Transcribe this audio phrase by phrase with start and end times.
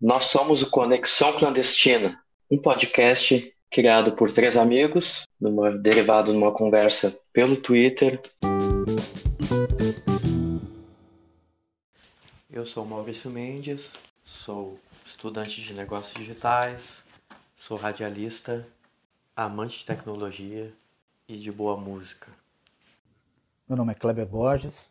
[0.00, 6.52] Nós somos o Conexão Clandestina, um podcast criado por três amigos, numa, derivado de uma
[6.52, 8.22] conversa pelo Twitter.
[12.48, 17.02] Eu sou Maurício Mendes, sou estudante de negócios digitais,
[17.56, 18.64] sou radialista,
[19.34, 20.72] amante de tecnologia
[21.26, 22.28] e de boa música.
[23.68, 24.88] Meu nome é Kleber Borges,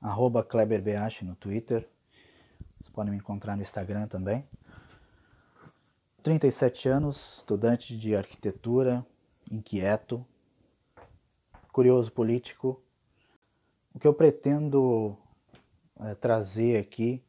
[0.00, 1.86] arroba KleberBH no Twitter.
[2.96, 4.42] Você pode me encontrar no Instagram também.
[6.22, 9.04] 37 anos, estudante de arquitetura,
[9.50, 10.26] inquieto,
[11.70, 12.82] curioso político.
[13.92, 15.14] O que eu pretendo
[16.00, 17.22] é, trazer aqui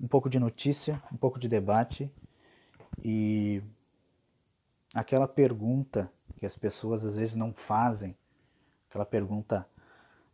[0.00, 2.10] um pouco de notícia, um pouco de debate
[3.00, 3.62] e
[4.92, 8.16] aquela pergunta que as pessoas às vezes não fazem,
[8.90, 9.64] aquela pergunta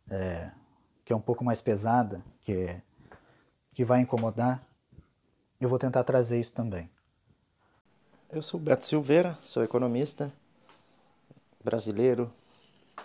[0.09, 0.49] é,
[1.05, 2.81] que é um pouco mais pesada, que, é,
[3.73, 4.61] que vai incomodar,
[5.59, 6.89] eu vou tentar trazer isso também.
[8.31, 10.31] Eu sou Beto Silveira, sou economista,
[11.63, 12.31] brasileiro,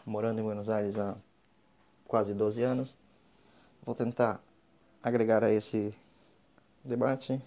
[0.05, 1.17] morando em Buenos Aires há
[2.07, 2.97] quase 12 anos.
[3.85, 4.41] Vou tentar
[5.03, 5.95] agregar a esse
[6.85, 7.41] debate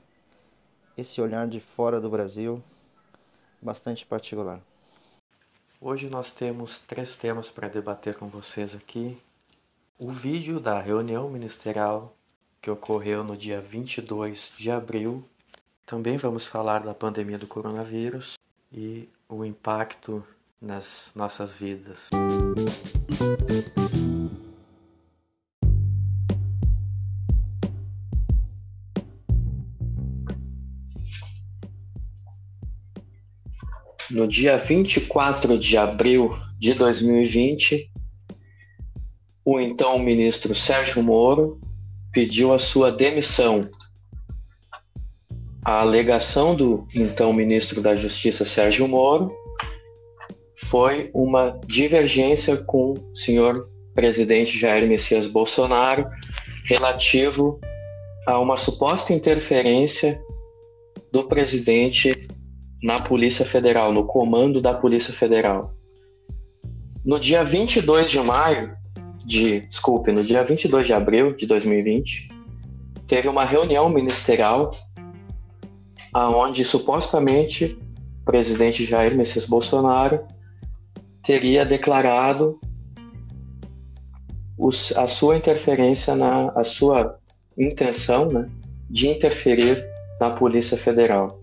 [0.98, 2.64] esse olhar de fora do Brasil
[3.62, 4.60] bastante particular.
[5.80, 9.18] Hoje nós temos três temas para debater com vocês aqui.
[9.98, 12.16] O vídeo da reunião ministerial
[12.62, 15.26] que ocorreu no dia 22 de abril
[15.84, 18.36] também vamos falar da pandemia do coronavírus
[18.72, 20.24] e o impacto
[20.62, 22.12] nas nossas vidas.
[34.10, 37.92] No dia 24 de abril de 2020,
[39.44, 41.60] o então ministro Sérgio Moro
[42.12, 43.70] pediu a sua demissão
[45.64, 49.32] a alegação do então ministro da Justiça Sérgio Moro
[50.56, 56.08] foi uma divergência com o senhor presidente Jair Messias Bolsonaro
[56.66, 57.60] relativo
[58.26, 60.20] a uma suposta interferência
[61.12, 62.12] do presidente
[62.82, 65.76] na Polícia Federal, no comando da Polícia Federal.
[67.06, 68.76] No dia 22 de maio,
[69.26, 72.30] de, desculpe, no dia 22 de abril de 2020,
[73.08, 74.72] teve uma reunião ministerial
[76.14, 77.78] aonde supostamente
[78.22, 80.26] o presidente Jair Messias Bolsonaro
[81.24, 82.60] teria declarado
[84.58, 87.18] os, a sua interferência na a sua
[87.58, 88.50] intenção, né,
[88.90, 89.86] de interferir
[90.20, 91.40] na Polícia Federal.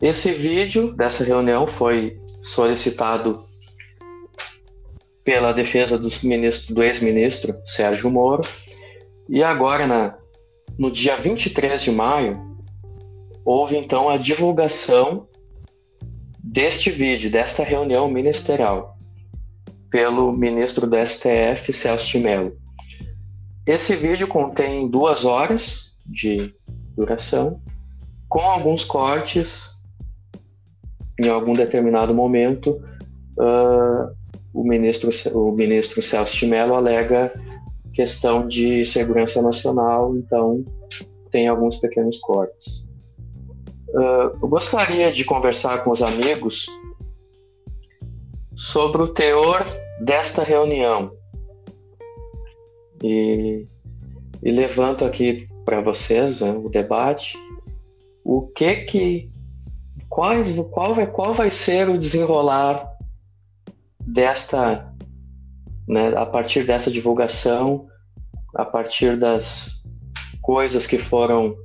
[0.00, 3.42] Esse vídeo dessa reunião foi solicitado
[5.24, 8.42] pela defesa do, ministro, do ex-ministro Sérgio Moro
[9.28, 10.18] e agora na,
[10.78, 12.52] no dia 23 de maio
[13.44, 15.26] houve então a divulgação
[16.42, 18.98] deste vídeo, desta reunião ministerial,
[19.90, 22.56] pelo ministro do STF, Celso de Mello.
[23.64, 26.52] Esse vídeo contém duas horas de
[26.96, 27.60] duração,
[28.28, 29.70] com alguns cortes.
[31.20, 32.82] Em algum determinado momento,
[33.38, 34.21] uh,
[34.52, 37.32] o, ministro, o ministro Celso de Mello alega
[37.92, 40.64] questão de segurança nacional, então
[41.30, 42.88] tem alguns pequenos cortes.
[43.88, 46.66] Uh, eu gostaria de conversar com os amigos
[48.54, 49.66] sobre o teor
[50.00, 51.12] desta reunião.
[53.02, 53.66] E,
[54.42, 57.36] e levanto aqui para vocês né, o debate.
[58.24, 59.30] O que que
[60.08, 62.91] quais qual vai qual vai ser o desenrolar
[64.06, 64.92] desta
[65.88, 67.88] né, a partir dessa divulgação,
[68.54, 69.82] a partir das
[70.40, 71.56] coisas que foram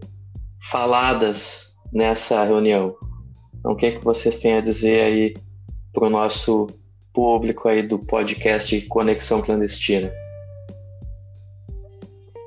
[0.69, 2.95] faladas nessa reunião.
[3.59, 5.33] Então, o que, é que vocês têm a dizer aí
[5.93, 6.67] para o nosso
[7.13, 10.11] público aí do podcast Conexão Clandestina?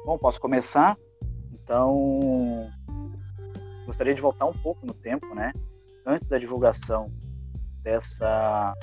[0.04, 0.96] Bom, posso começar?
[1.52, 2.68] Então,
[3.86, 5.52] gostaria de voltar um pouco no tempo, né?
[6.06, 7.10] Antes da divulgação
[7.82, 8.74] dessa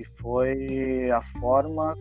[0.00, 1.94] que foi a forma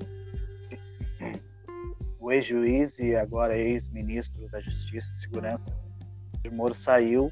[2.18, 5.78] o ex-juiz e agora ex-ministro da Justiça e Segurança,
[6.46, 7.30] o Moro saiu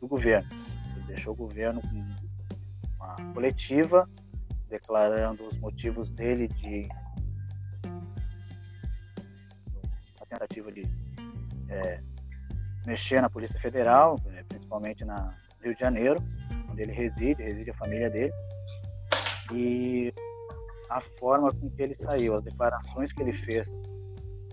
[0.00, 0.48] do governo.
[0.96, 1.88] Ele deixou o governo com
[2.96, 4.08] uma coletiva
[4.68, 6.88] declarando os motivos dele de
[10.20, 10.82] a tentativa de
[11.68, 12.00] é,
[12.86, 16.20] mexer na Polícia Federal, né, principalmente na Rio de Janeiro,
[16.70, 18.32] onde ele reside, reside a família dele.
[19.52, 20.12] E
[20.88, 23.68] a forma com que ele saiu, as declarações que ele fez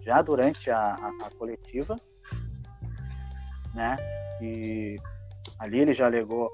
[0.04, 1.96] já durante a, a, a coletiva,
[3.74, 3.96] né?
[4.42, 4.96] E
[5.60, 6.50] ali ele já alegou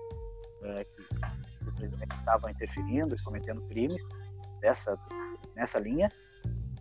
[0.64, 4.02] é, que o presidente estava interferindo e cometendo crimes
[4.60, 4.98] dessa,
[5.56, 6.10] nessa linha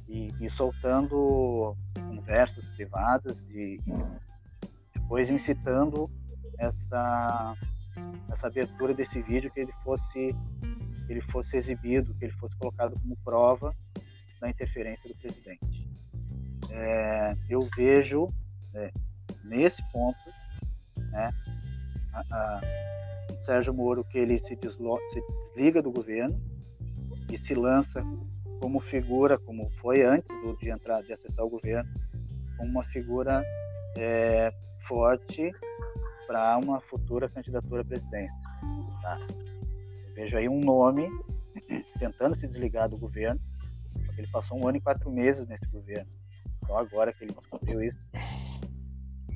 [0.08, 6.10] e, e soltando conversas privadas e, e depois incitando
[6.58, 7.55] essa,
[8.32, 10.34] essa abertura desse vídeo que ele fosse
[11.08, 13.74] ele fosse exibido, que ele fosse colocado como prova
[14.40, 15.88] da interferência do presidente.
[16.70, 18.28] É, eu vejo
[18.74, 18.90] é,
[19.44, 20.18] nesse ponto
[21.10, 21.30] né,
[22.12, 22.60] a, a,
[23.44, 25.22] Sérgio Moro que ele se, deslo, se
[25.54, 26.40] desliga do governo
[27.30, 28.02] e se lança
[28.60, 31.90] como figura, como foi antes do, de entrar, de acessar o governo,
[32.56, 33.42] como uma figura
[33.98, 34.52] é,
[34.88, 35.52] forte
[36.26, 38.34] para uma futura candidatura à presidência.
[39.02, 39.18] Tá?
[40.14, 41.08] Vejo aí um nome
[41.99, 43.40] tentando se desligar do governo,
[44.16, 46.11] ele passou um ano e quatro meses nesse governo,
[46.66, 47.99] só agora que ele descobriu isso.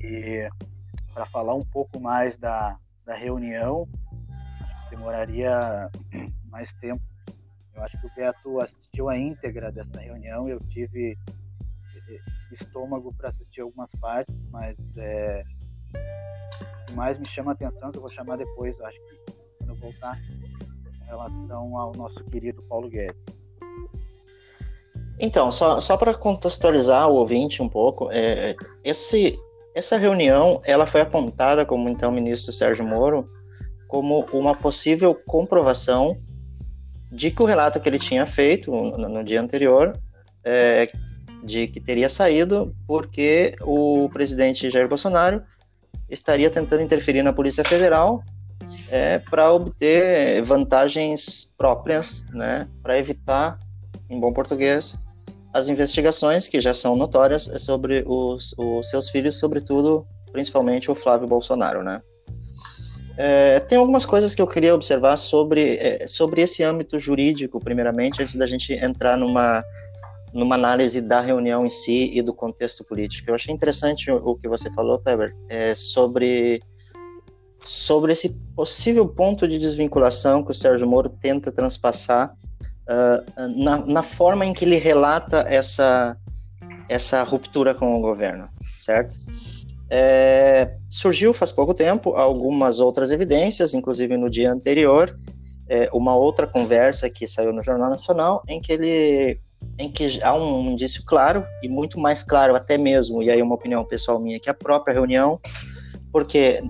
[0.01, 0.49] E
[1.13, 3.87] para falar um pouco mais da, da reunião,
[4.89, 5.89] demoraria
[6.49, 7.03] mais tempo.
[7.75, 11.17] Eu acho que o Beto assistiu a íntegra dessa reunião, eu tive
[12.53, 15.43] estômago para assistir algumas partes, mas é,
[15.93, 19.33] o que mais me chama a atenção, que eu vou chamar depois, eu acho que
[19.57, 20.17] quando eu voltar,
[21.09, 23.15] relação ao nosso querido Paulo Guedes.
[25.19, 29.37] Então, só, só para contextualizar o ouvinte um pouco, é, esse,
[29.75, 33.29] essa reunião ela foi apontada, como então ministro Sérgio Moro,
[33.87, 36.17] como uma possível comprovação
[37.11, 39.93] de que o relato que ele tinha feito no, no dia anterior
[40.43, 40.89] é,
[41.43, 45.41] de que teria saído porque o presidente Jair Bolsonaro
[46.09, 48.23] estaria tentando interferir na Polícia Federal
[48.89, 53.59] é, para obter vantagens próprias, né, para evitar,
[54.09, 54.95] em bom português,
[55.53, 61.27] as investigações que já são notórias sobre os, os seus filhos, sobretudo, principalmente o Flávio
[61.27, 62.01] Bolsonaro, né.
[63.17, 68.23] É, tem algumas coisas que eu queria observar sobre, é, sobre esse âmbito jurídico, primeiramente,
[68.23, 69.61] antes da gente entrar numa
[70.33, 73.29] numa análise da reunião em si e do contexto político.
[73.29, 76.61] Eu achei interessante o, que você falou, Kleber, é, sobre,
[77.63, 82.35] sobre esse possível ponto de desvinculação que o Sérgio Moro tenta transpassar
[82.87, 86.17] uh, na, na forma em que ele relata essa,
[86.87, 89.13] essa ruptura com o governo, certo?
[89.91, 95.17] É, surgiu faz pouco tempo algumas outras evidências, inclusive no dia anterior,
[95.67, 99.39] é, uma outra conversa que saiu no Jornal Nacional, em que ele
[99.77, 103.55] em que há um indício claro, e muito mais claro até mesmo, e aí uma
[103.55, 105.37] opinião pessoal minha, que a própria reunião,
[106.11, 106.61] porque,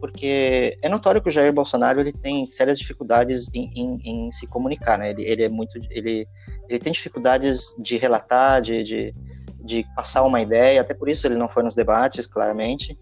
[0.00, 4.46] porque é notório que o Jair Bolsonaro ele tem sérias dificuldades em, em, em se
[4.46, 5.10] comunicar, né?
[5.10, 6.26] Ele, ele é muito, ele,
[6.68, 9.14] ele tem dificuldades de relatar, de, de,
[9.62, 12.98] de, passar uma ideia, até por isso ele não foi nos debates, claramente.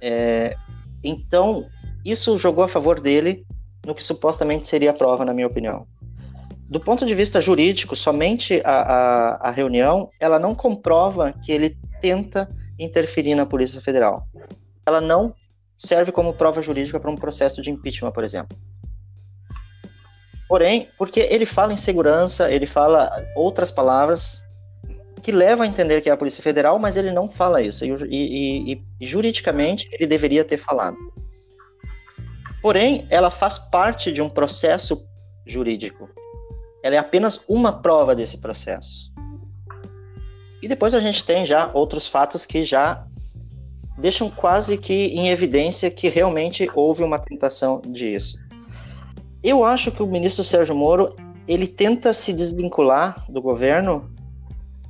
[0.00, 0.54] É,
[1.02, 1.66] então,
[2.04, 3.44] isso jogou a favor dele
[3.86, 5.86] no que supostamente seria a prova, na minha opinião
[6.72, 11.76] do ponto de vista jurídico, somente a, a, a, reunião, ela não comprova que ele
[12.00, 12.48] tenta
[12.78, 14.26] interferir na Polícia Federal.
[14.86, 15.34] Ela não
[15.78, 18.56] serve como prova jurídica para um processo de impeachment, por exemplo.
[20.48, 24.42] Porém, porque ele fala em segurança, ele fala outras palavras
[25.22, 27.84] que levam a entender que é a Polícia Federal, mas ele não fala isso.
[27.84, 30.96] E, e, e, juridicamente ele deveria ter falado.
[32.60, 35.04] Porém, ela faz parte de um processo
[35.46, 36.08] jurídico
[36.82, 39.12] ela é apenas uma prova desse processo.
[40.60, 43.06] E depois a gente tem já outros fatos que já
[43.98, 48.38] deixam quase que em evidência que realmente houve uma tentação disso.
[49.42, 51.14] Eu acho que o ministro Sérgio Moro
[51.46, 54.10] ele tenta se desvincular do governo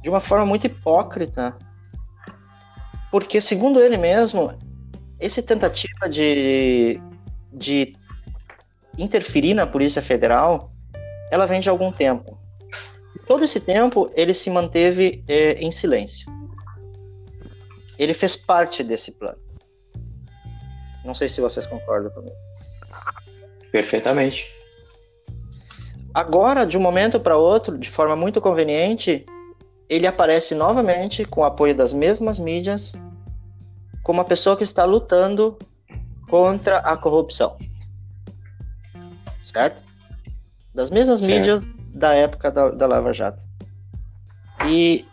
[0.03, 1.57] de uma forma muito hipócrita,
[3.11, 4.53] porque segundo ele mesmo,
[5.19, 7.01] essa tentativa de,
[7.53, 7.95] de
[8.99, 10.71] interferir na Polícia Federal
[11.31, 12.39] ela vem de algum tempo.
[13.27, 16.31] Todo esse tempo ele se manteve é, em silêncio.
[17.99, 19.39] Ele fez parte desse plano.
[21.05, 22.37] Não sei se vocês concordam comigo.
[23.71, 24.47] Perfeitamente.
[26.15, 29.25] Agora, de um momento para outro, de forma muito conveniente,
[29.89, 32.93] ele aparece novamente com o apoio das mesmas mídias,
[34.03, 35.59] como uma pessoa que está lutando
[36.29, 37.57] contra a corrupção.
[39.45, 39.83] Certo?
[40.75, 41.31] das mesmas certo.
[41.31, 41.63] mídias
[41.95, 43.45] da época da, da Lava Jato.
[44.67, 45.05] E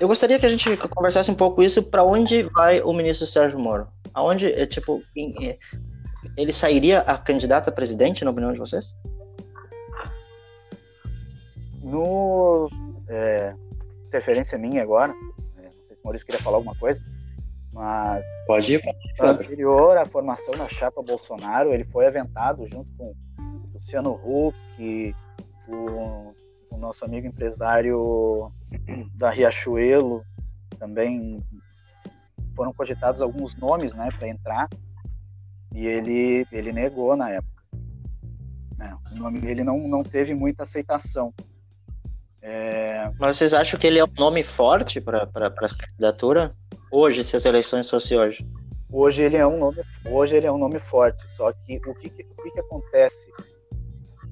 [0.00, 3.58] eu gostaria que a gente conversasse um pouco isso para onde vai o ministro Sérgio
[3.58, 3.86] Moro.
[4.14, 5.02] Aonde, é, tipo,
[5.42, 5.58] é,
[6.38, 8.96] ele sairia a candidato a presidente, na opinião de vocês?
[11.82, 12.70] No
[13.08, 13.54] é,
[14.06, 17.00] interferência minha agora, se o Maurício queria falar alguma coisa,
[17.70, 18.82] mas pode ir.
[19.20, 23.14] Anterior à formação da chapa Bolsonaro, ele foi aventado junto com
[23.74, 25.14] Luciano Huck,
[25.68, 26.34] o,
[26.70, 28.50] o nosso amigo empresário
[29.14, 30.24] da Riachuelo,
[30.78, 31.42] também
[32.54, 34.68] foram cogitados alguns nomes, né, para entrar,
[35.74, 37.62] e ele ele negou na época.
[38.76, 38.96] Né?
[39.12, 41.32] O nome dele não não teve muita aceitação.
[42.42, 43.10] É...
[43.18, 46.50] Mas vocês acham que ele é um nome forte para a candidatura?
[46.90, 48.44] Hoje, se as eleições fossem hoje?
[48.90, 51.22] Hoje ele é um nome, hoje ele é um nome forte.
[51.36, 53.30] Só que o que, o que, que acontece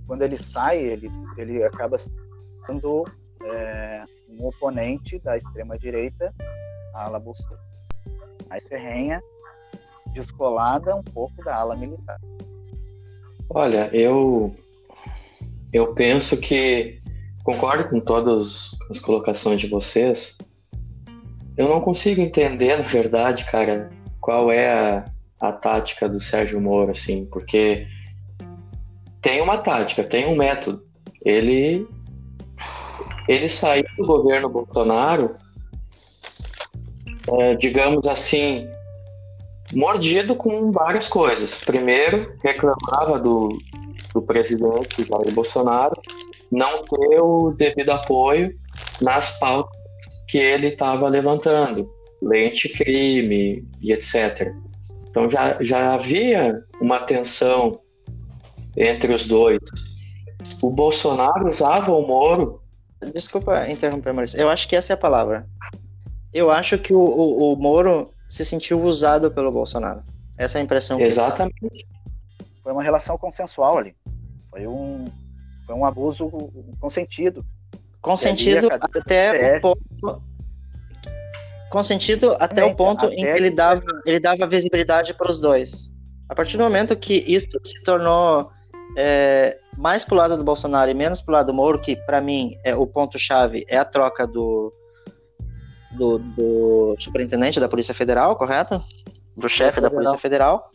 [0.06, 2.00] quando ele sai, ele, ele acaba
[2.66, 3.04] sendo
[3.44, 6.32] é, um oponente da extrema direita,
[6.94, 7.58] a ala Bolsonaro,
[8.48, 9.22] mais ferrenha,
[10.12, 12.18] descolada um pouco da ala militar.
[13.50, 14.54] Olha, eu
[15.72, 17.00] eu penso que
[17.44, 20.36] concordo com todas as colocações de vocês.
[21.56, 23.90] Eu não consigo entender, na verdade, cara,
[24.20, 25.04] qual é a,
[25.40, 27.86] a tática do Sérgio Moro, assim, porque
[29.20, 30.86] tem uma tática, tem um método.
[31.24, 31.86] Ele
[33.28, 35.34] ele saiu do governo Bolsonaro,
[37.30, 38.66] é, digamos assim,
[39.72, 41.54] mordido com várias coisas.
[41.56, 43.48] Primeiro, reclamava do,
[44.14, 46.00] do presidente Jair Bolsonaro
[46.50, 48.56] não ter o devido apoio
[49.00, 49.78] nas pautas
[50.26, 51.90] que ele estava levantando,
[52.22, 54.52] lente crime e etc.
[55.10, 57.80] Então já, já havia uma tensão
[58.76, 59.58] entre os dois.
[60.62, 62.60] O Bolsonaro usava o Moro.
[63.12, 64.40] Desculpa interromper, Maurício.
[64.40, 65.46] Eu acho que essa é a palavra.
[66.32, 70.02] Eu acho que o, o, o Moro se sentiu usado pelo Bolsonaro.
[70.36, 71.00] Essa é a impressão.
[71.00, 71.86] Exatamente.
[72.62, 73.94] Foi uma relação consensual ali.
[74.50, 75.06] Foi um,
[75.66, 76.30] foi um abuso
[76.80, 77.44] consentido.
[78.00, 80.22] Consentido até o ponto.
[81.70, 85.92] Consentido até o ponto até em que ele dava, ele dava visibilidade para os dois.
[86.28, 88.50] A partir do momento que isso se tornou
[88.96, 92.58] é, mais pro lado do Bolsonaro e menos pro lado do Moro, que para mim
[92.64, 94.72] é o ponto-chave é a troca do,
[95.92, 98.82] do, do, superintendente da Polícia Federal, correto?
[99.36, 100.72] Do chefe da Polícia Federal.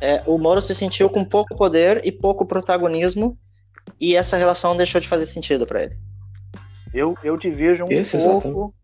[0.00, 3.38] É, o Moro se sentiu com pouco poder e pouco protagonismo
[4.00, 5.96] e essa relação deixou de fazer sentido para ele.
[6.94, 8.74] Eu, eu divirjo um Esse, pouco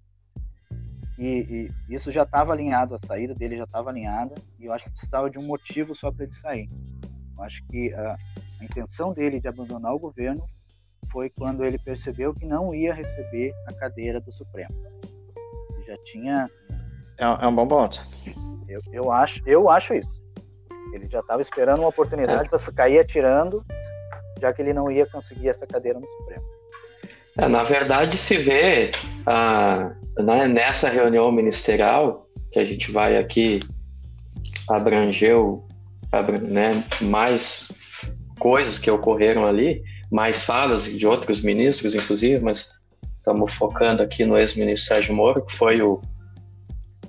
[1.18, 4.84] e, e, isso já estava alinhado, a saída dele já estava alinhada e eu acho
[4.84, 6.68] que precisava de um motivo só para ele sair.
[7.36, 8.16] Eu acho que a,
[8.60, 10.44] a intenção dele de abandonar o governo
[11.10, 14.74] foi quando ele percebeu que não ia receber a cadeira do Supremo.
[15.74, 16.50] Ele já tinha.
[17.18, 18.00] É, é um bom ponto.
[18.68, 20.18] Eu, eu, acho, eu acho isso.
[20.92, 22.48] Ele já estava esperando uma oportunidade é.
[22.48, 23.64] para cair atirando
[24.40, 26.42] já que ele não ia conseguir essa cadeira no Supremo.
[27.36, 28.90] É, na verdade, se vê
[29.26, 33.60] ah, né, nessa reunião ministerial, que a gente vai aqui
[34.68, 35.66] abranger o,
[36.42, 37.68] né, mais
[38.38, 42.70] coisas que ocorreram ali, mais falas de outros ministros, inclusive, mas
[43.18, 46.00] estamos focando aqui no ex-ministro Sérgio Moro, que foi o,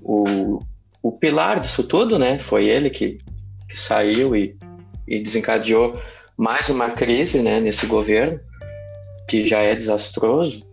[0.02, 0.62] o,
[1.02, 2.40] o pilar disso tudo, né?
[2.40, 3.20] Foi ele que,
[3.70, 4.58] que saiu e,
[5.08, 6.00] e desencadeou
[6.38, 8.40] mais uma crise né, nesse governo,
[9.28, 10.66] que já é desastroso,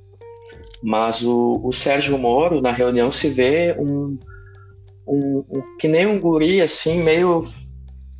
[0.82, 4.16] mas o, o Sérgio Moro, na reunião, se vê um,
[5.06, 7.48] um, um que nem um guri, assim, meio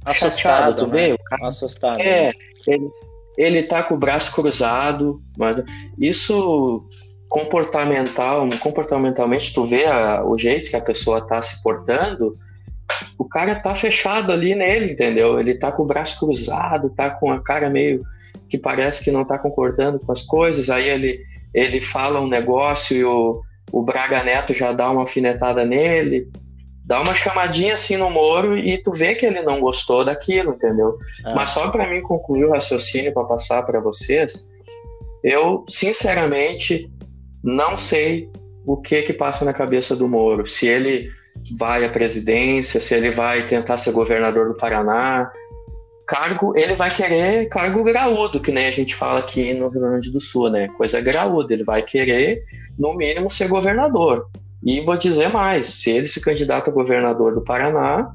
[0.06, 1.08] assustado, tu né?
[1.08, 1.12] vê?
[1.12, 2.00] O cara, Assustado.
[2.00, 2.32] É,
[2.66, 2.90] ele,
[3.36, 5.62] ele tá com o braço cruzado, mas
[5.98, 6.86] isso
[7.28, 12.38] comportamental, comportamentalmente, tu vê a, o jeito que a pessoa tá se portando,
[13.18, 15.40] o cara tá fechado ali nele, entendeu?
[15.40, 18.02] Ele tá com o braço cruzado, tá com a cara meio
[18.48, 21.20] que parece que não tá concordando com as coisas, aí ele,
[21.52, 26.28] ele fala um negócio e o, o Braga Neto já dá uma alfinetada nele,
[26.86, 30.96] dá uma chamadinha assim no Moro e tu vê que ele não gostou daquilo, entendeu?
[31.24, 31.34] É.
[31.34, 34.46] Mas só para mim concluir o raciocínio para passar para vocês,
[35.22, 36.88] eu sinceramente
[37.42, 38.30] não sei
[38.64, 41.10] o que que passa na cabeça do Moro, se ele
[41.58, 45.30] vai à presidência, se ele vai tentar ser governador do Paraná.
[46.06, 50.10] Cargo, ele vai querer cargo graúdo, que nem a gente fala aqui no Rio Grande
[50.12, 50.68] do Sul, né?
[50.76, 51.52] Coisa graúda.
[51.52, 52.44] Ele vai querer,
[52.78, 54.28] no mínimo, ser governador.
[54.66, 58.12] E vou dizer mais: se ele se candidata a governador do Paraná,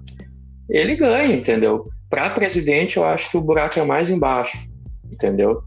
[0.70, 1.90] ele ganha, entendeu?
[2.10, 4.58] Para presidente, eu acho que o buraco é mais embaixo,
[5.06, 5.64] entendeu?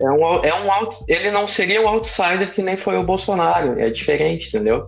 [0.00, 3.80] É um, é um out, ele não seria um outsider que nem foi o Bolsonaro,
[3.80, 4.86] é diferente, entendeu?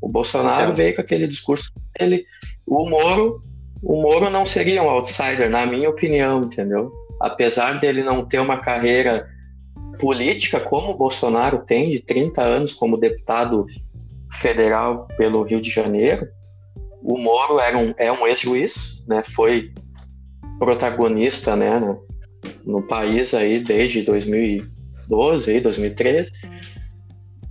[0.00, 2.24] O Bolsonaro veio com aquele discurso dele.
[2.66, 3.42] O Moro,
[3.82, 6.90] o Moro não seria um outsider, na minha opinião, entendeu?
[7.20, 9.28] Apesar dele não ter uma carreira
[9.98, 13.66] política como o Bolsonaro tem, de 30 anos como deputado
[14.32, 16.26] federal pelo Rio de Janeiro.
[17.02, 19.22] O Moro era um, é um ex-juiz, né?
[19.22, 19.72] Foi
[20.58, 22.04] protagonista, né, no,
[22.64, 26.32] no país aí desde 2012, 2013.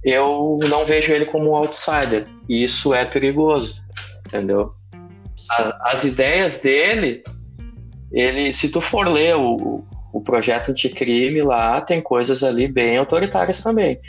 [0.04, 3.82] Eu não vejo ele como um outsider e isso é perigoso,
[4.28, 4.74] entendeu?
[5.52, 7.24] A, as ideias dele,
[8.12, 13.60] ele, se tu for ler o, o projeto anticrime lá, tem coisas ali bem autoritárias
[13.60, 14.00] também.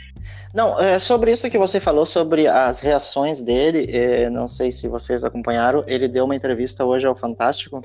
[0.55, 4.89] Não, é sobre isso que você falou, sobre as reações dele, é, não sei se
[4.89, 7.83] vocês acompanharam, ele deu uma entrevista hoje ao Fantástico,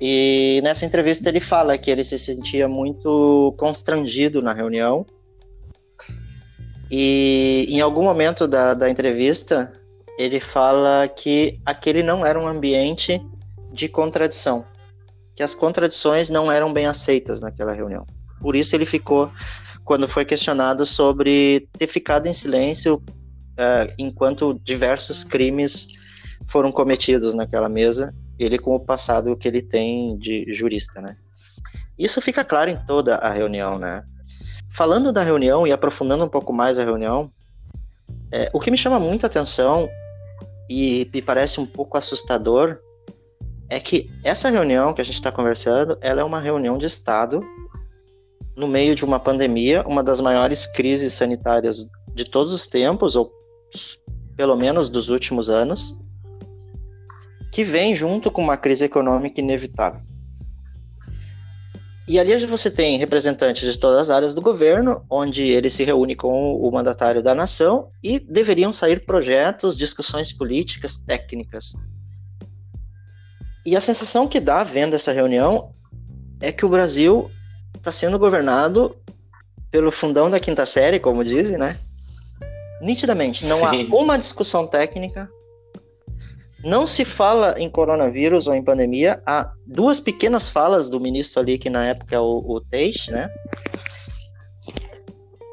[0.00, 5.04] e nessa entrevista ele fala que ele se sentia muito constrangido na reunião,
[6.88, 9.72] e em algum momento da, da entrevista
[10.16, 13.20] ele fala que aquele não era um ambiente
[13.72, 14.64] de contradição,
[15.34, 18.06] que as contradições não eram bem aceitas naquela reunião.
[18.40, 19.30] Por isso ele ficou
[19.86, 25.86] quando foi questionado sobre ter ficado em silêncio uh, enquanto diversos crimes
[26.48, 31.14] foram cometidos naquela mesa, ele com o passado que ele tem de jurista, né?
[31.96, 34.02] Isso fica claro em toda a reunião, né?
[34.70, 37.30] Falando da reunião e aprofundando um pouco mais a reunião,
[38.32, 39.88] é, o que me chama muita atenção
[40.68, 42.78] e me parece um pouco assustador
[43.70, 47.40] é que essa reunião que a gente está conversando, ela é uma reunião de Estado
[48.56, 53.30] no meio de uma pandemia, uma das maiores crises sanitárias de todos os tempos, ou
[54.36, 55.96] pelo menos dos últimos anos,
[57.52, 60.00] que vem junto com uma crise econômica inevitável.
[62.08, 66.14] E ali você tem representantes de todas as áreas do governo, onde ele se reúne
[66.14, 71.74] com o mandatário da nação e deveriam sair projetos, discussões políticas, técnicas.
[73.64, 75.74] E a sensação que dá vendo essa reunião
[76.40, 77.28] é que o Brasil
[77.76, 78.96] está sendo governado
[79.70, 81.78] pelo fundão da quinta série, como dizem, né?
[82.80, 83.88] Nitidamente, não Sim.
[83.90, 85.30] há uma discussão técnica,
[86.64, 89.22] não se fala em coronavírus ou em pandemia.
[89.26, 93.30] Há duas pequenas falas do ministro ali, que na época é o, o Teixe, né?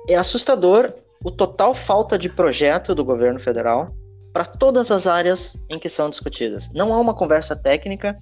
[0.09, 3.95] É assustador o total falta de projeto do governo federal
[4.33, 6.69] para todas as áreas em que são discutidas.
[6.73, 8.17] Não há uma conversa técnica,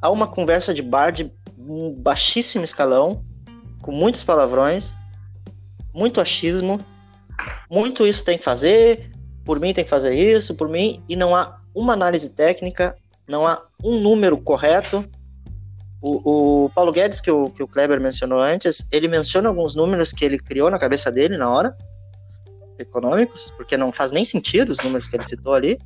[0.00, 1.30] há uma conversa de bar de
[1.96, 3.24] baixíssimo escalão
[3.88, 4.94] com muitos palavrões,
[5.94, 6.78] muito achismo,
[7.70, 9.10] muito isso tem que fazer,
[9.46, 12.94] por mim tem que fazer isso, por mim, e não há uma análise técnica,
[13.26, 15.02] não há um número correto.
[16.02, 20.12] O, o Paulo Guedes, que o, que o Kleber mencionou antes, ele menciona alguns números
[20.12, 21.74] que ele criou na cabeça dele na hora,
[22.78, 25.78] econômicos, porque não faz nem sentido os números que ele citou ali.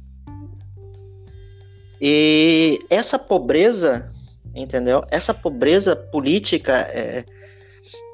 [2.01, 4.11] E essa pobreza,
[4.53, 5.05] entendeu?
[5.09, 7.25] Essa pobreza política é,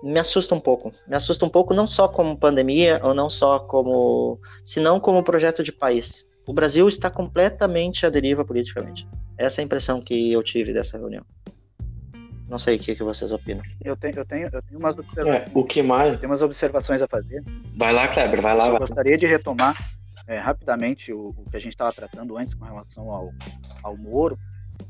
[0.02, 0.92] me assusta um pouco.
[1.08, 4.38] Me assusta um pouco não só como pandemia, ou não só como.
[4.62, 6.26] senão como projeto de país.
[6.46, 9.06] O Brasil está completamente à deriva politicamente.
[9.37, 11.24] Essa é a impressão que eu tive dessa reunião.
[12.48, 13.62] Não sei o que, que vocês opinam.
[13.84, 15.48] Eu tenho, eu tenho, eu tenho umas observações.
[15.48, 16.14] É, o que mais?
[16.14, 17.44] Eu tenho umas observações a fazer.
[17.76, 18.68] Vai lá, Kleber, vai lá.
[18.68, 19.76] Eu gostaria de retomar
[20.26, 23.30] é, rapidamente o, o, que a gente estava tratando antes com relação ao,
[23.82, 24.38] ao Moro.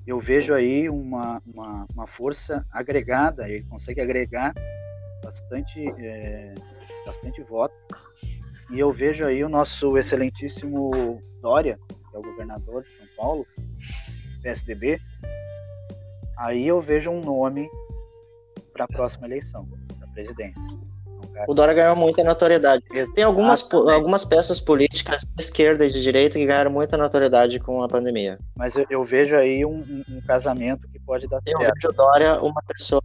[0.07, 4.55] Eu vejo aí uma, uma, uma força agregada, ele consegue agregar
[5.39, 6.55] bastante, é,
[7.07, 7.75] bastante voto.
[8.71, 11.79] E eu vejo aí o nosso excelentíssimo Dória,
[12.11, 13.47] que é o governador de São Paulo,
[14.43, 15.01] PSDB.
[16.37, 17.69] Aí eu vejo um nome
[18.73, 19.67] para a próxima eleição,
[19.99, 20.63] da presidência.
[21.47, 22.85] O Dória ganhou muita notoriedade.
[23.15, 27.61] Tem algumas, ah, algumas peças políticas de esquerda e de direita que ganharam muita notoriedade
[27.61, 28.39] com a pandemia.
[28.57, 31.63] Mas eu, eu vejo aí um, um, casamento que pode dar certo.
[31.63, 33.03] Eu vejo o Dória uma pessoa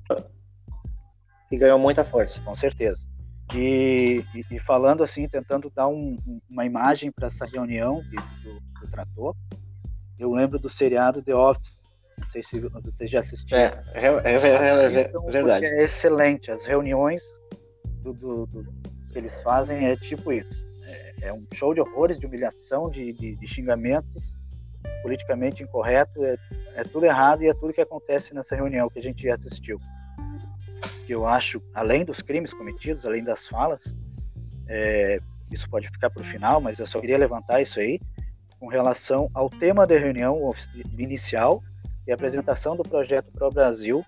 [1.54, 2.42] que ganhou muita força.
[2.42, 3.06] Com certeza.
[3.54, 6.18] E, e, e falando assim, tentando dar um,
[6.50, 8.50] uma imagem para essa reunião que
[8.84, 9.36] o tratou,
[10.18, 11.80] eu lembro do seriado The Office.
[12.18, 13.60] Não sei se vocês já assistiram.
[13.60, 15.66] É, é, é, é, é então, verdade.
[15.66, 16.50] É excelente.
[16.50, 17.22] As reuniões
[18.02, 18.64] do, do, do,
[19.12, 20.64] que eles fazem é tipo isso.
[21.22, 24.24] É, é um show de horrores, de humilhação, de, de, de xingamentos,
[25.04, 26.24] politicamente incorreto.
[26.24, 26.36] É,
[26.78, 29.78] é tudo errado e é tudo que acontece nessa reunião que a gente assistiu
[31.06, 33.96] que eu acho, além dos crimes cometidos, além das falas,
[34.68, 35.20] é,
[35.52, 38.00] isso pode ficar para o final, mas eu só queria levantar isso aí,
[38.60, 40.54] com relação ao tema da reunião
[40.98, 41.62] inicial
[42.08, 44.06] e apresentação do projeto para o Brasil,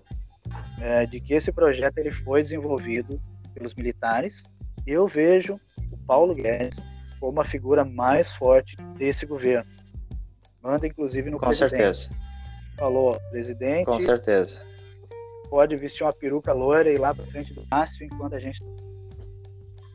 [0.80, 3.20] é, de que esse projeto ele foi desenvolvido
[3.54, 4.44] pelos militares.
[4.86, 6.78] Eu vejo o Paulo Guedes
[7.20, 9.70] como a figura mais forte desse governo.
[10.62, 11.70] Manda inclusive no com presidente.
[11.70, 12.10] Com certeza.
[12.76, 13.86] Falou, presidente.
[13.86, 14.75] Com certeza
[15.48, 18.62] pode vestir uma peruca loira e ir lá para frente do Márcio enquanto a gente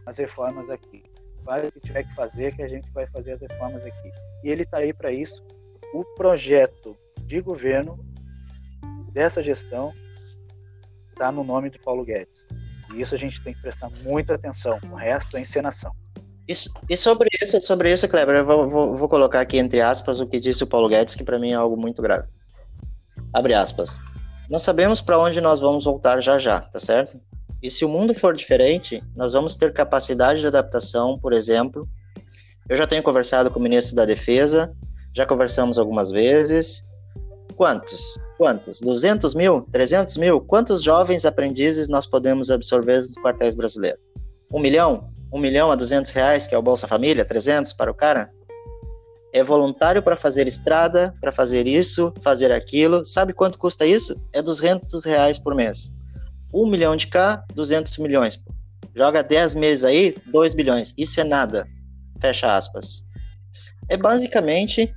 [0.05, 1.03] as reformas aqui.
[1.43, 4.11] faz o que tiver que fazer, que a gente vai fazer as reformas aqui.
[4.43, 5.43] E ele está aí para isso.
[5.93, 7.99] O projeto de governo
[9.11, 9.93] dessa gestão
[11.09, 12.45] está no nome de Paulo Guedes.
[12.93, 14.79] E isso a gente tem que prestar muita atenção.
[14.91, 15.91] O resto é encenação.
[16.89, 20.27] E sobre isso, sobre isso, Kleber, eu vou, vou, vou colocar aqui entre aspas o
[20.27, 22.27] que disse o Paulo Guedes, que para mim é algo muito grave.
[23.33, 23.97] Abre aspas.
[24.51, 27.17] Nós sabemos para onde nós vamos voltar já já, tá certo?
[27.63, 31.87] E se o mundo for diferente, nós vamos ter capacidade de adaptação, por exemplo.
[32.67, 34.75] Eu já tenho conversado com o ministro da Defesa,
[35.15, 36.83] já conversamos algumas vezes.
[37.55, 38.01] Quantos?
[38.37, 38.81] Quantos?
[38.81, 39.61] 200 mil?
[39.71, 40.41] 300 mil?
[40.41, 44.01] Quantos jovens aprendizes nós podemos absorver nos quartéis brasileiros?
[44.51, 45.09] Um milhão?
[45.31, 47.23] Um milhão a 200 reais, que é o Bolsa Família?
[47.23, 48.29] 300 para o cara?
[49.33, 53.05] É voluntário para fazer estrada, para fazer isso, fazer aquilo.
[53.05, 54.19] Sabe quanto custa isso?
[54.33, 55.91] É 200 reais por mês.
[56.53, 58.39] 1 milhão de cá, 200 milhões.
[58.93, 60.93] Joga 10 meses aí, 2 bilhões.
[60.97, 61.65] Isso é nada.
[62.19, 63.01] Fecha aspas.
[63.87, 64.93] É basicamente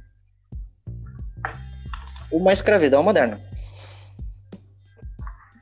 [2.30, 3.40] uma escravidão moderna.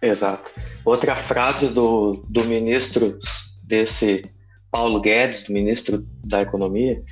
[0.01, 0.51] Exato.
[0.85, 3.19] Outra frase do, do ministro
[3.63, 4.25] desse
[4.71, 7.03] Paulo Guedes, do ministro da Economia.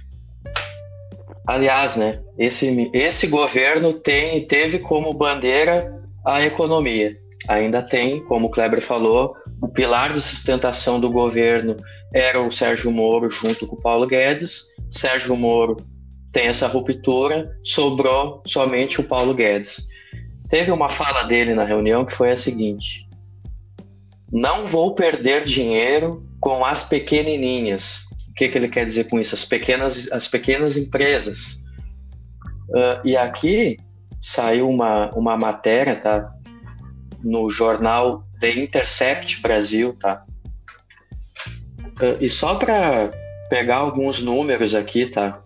[1.50, 5.92] Aliás, né, esse, esse governo tem, teve como bandeira
[6.24, 7.18] a economia.
[7.48, 11.76] Ainda tem, como o Kleber falou, o pilar de sustentação do governo
[12.14, 14.62] era o Sérgio Moro junto com o Paulo Guedes.
[14.92, 15.76] Sérgio Moro
[16.30, 19.88] tem essa ruptura, sobrou somente o Paulo Guedes.
[20.48, 23.08] Teve uma fala dele na reunião que foi a seguinte:
[24.30, 28.08] Não vou perder dinheiro com as pequenininhas.
[28.30, 29.34] O que, que ele quer dizer com isso?
[29.34, 31.64] As pequenas, as pequenas empresas.
[32.70, 33.76] Uh, e aqui
[34.22, 36.32] saiu uma, uma matéria, tá?
[37.22, 40.24] No jornal The Intercept Brasil, tá?
[42.00, 43.10] Uh, e só para
[43.48, 45.40] pegar alguns números aqui, tá?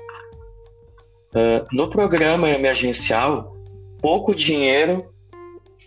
[1.31, 3.57] Uh, no programa emergencial,
[4.01, 5.11] pouco dinheiro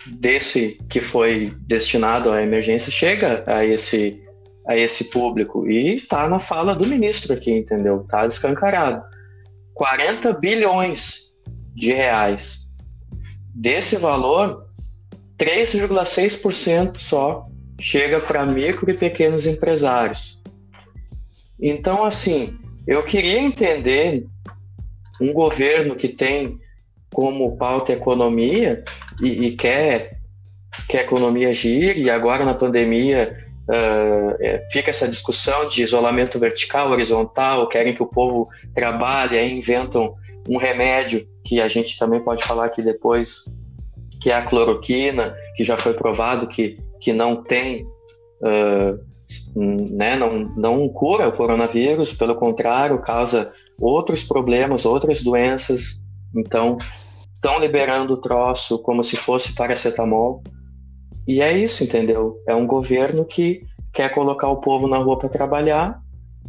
[0.07, 4.23] desse que foi destinado à emergência chega a esse
[4.67, 8.05] a esse público e está na fala do ministro aqui, entendeu?
[8.07, 9.01] Tá escancarado.
[9.73, 11.33] 40 bilhões
[11.73, 12.67] de reais.
[13.55, 14.67] Desse valor,
[15.37, 17.47] 3,6% só
[17.79, 20.41] chega para micro e pequenos empresários.
[21.59, 24.25] Então, assim, eu queria entender
[25.21, 26.59] um governo que tem
[27.13, 28.83] como pauta economia
[29.21, 30.17] e, e quer
[30.89, 36.89] que a economia gire, e agora na pandemia uh, fica essa discussão de isolamento vertical,
[36.89, 40.15] horizontal, querem que o povo trabalhe, aí inventam
[40.47, 43.43] um remédio que a gente também pode falar aqui depois,
[44.21, 47.85] que é a cloroquina, que já foi provado que, que não tem
[48.41, 49.07] uh,
[49.55, 56.01] né, não, não cura o coronavírus, pelo contrário, causa outros problemas, outras doenças.
[56.35, 56.77] Então,
[57.33, 60.41] estão liberando o troço como se fosse paracetamol.
[61.27, 62.41] E é isso, entendeu?
[62.47, 65.99] É um governo que quer colocar o povo na rua para trabalhar,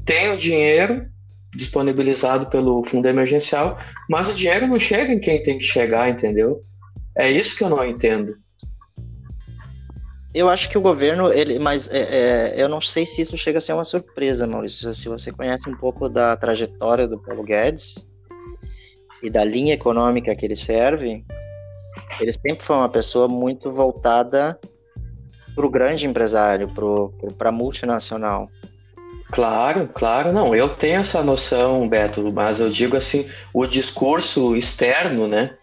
[0.04, 1.06] tem o dinheiro
[1.54, 6.62] disponibilizado pelo fundo emergencial, mas o dinheiro não chega em quem tem que chegar, entendeu?
[7.16, 8.36] É isso que eu não entendo.
[10.34, 13.58] Eu acho que o governo, ele, mas é, é, eu não sei se isso chega
[13.58, 14.94] a ser uma surpresa, Maurício.
[14.94, 18.06] Se você conhece um pouco da trajetória do Paulo Guedes
[19.22, 21.24] e da linha econômica que ele serve,
[22.20, 24.58] ele sempre foi uma pessoa muito voltada
[25.54, 26.68] para o grande empresário,
[27.36, 28.48] para a multinacional.
[29.30, 30.54] Claro, claro, não.
[30.54, 35.56] Eu tenho essa noção, Beto, mas eu digo assim, o discurso externo, né?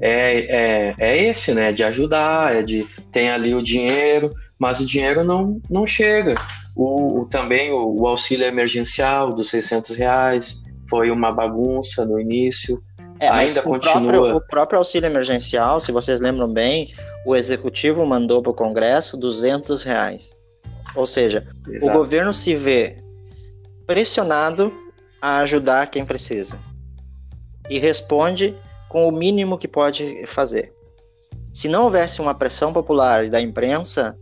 [0.00, 1.72] é, é, é esse, né?
[1.72, 6.34] De ajudar, é de tem ali o dinheiro, mas o dinheiro não, não chega.
[6.74, 12.82] O, o também o, o, auxílio emergencial dos 600 reais foi uma bagunça no início.
[13.18, 13.98] É, ainda continua.
[13.98, 16.92] O próprio, o próprio auxílio emergencial, se vocês lembram bem,
[17.24, 20.38] o executivo mandou para o Congresso 200 reais.
[20.94, 21.92] Ou seja, Exato.
[21.92, 23.02] o governo se vê
[23.86, 24.72] pressionado
[25.20, 26.58] a ajudar quem precisa
[27.68, 28.54] e responde
[28.88, 30.72] com o mínimo que pode fazer.
[31.52, 34.16] Se não houvesse uma pressão popular e da imprensa,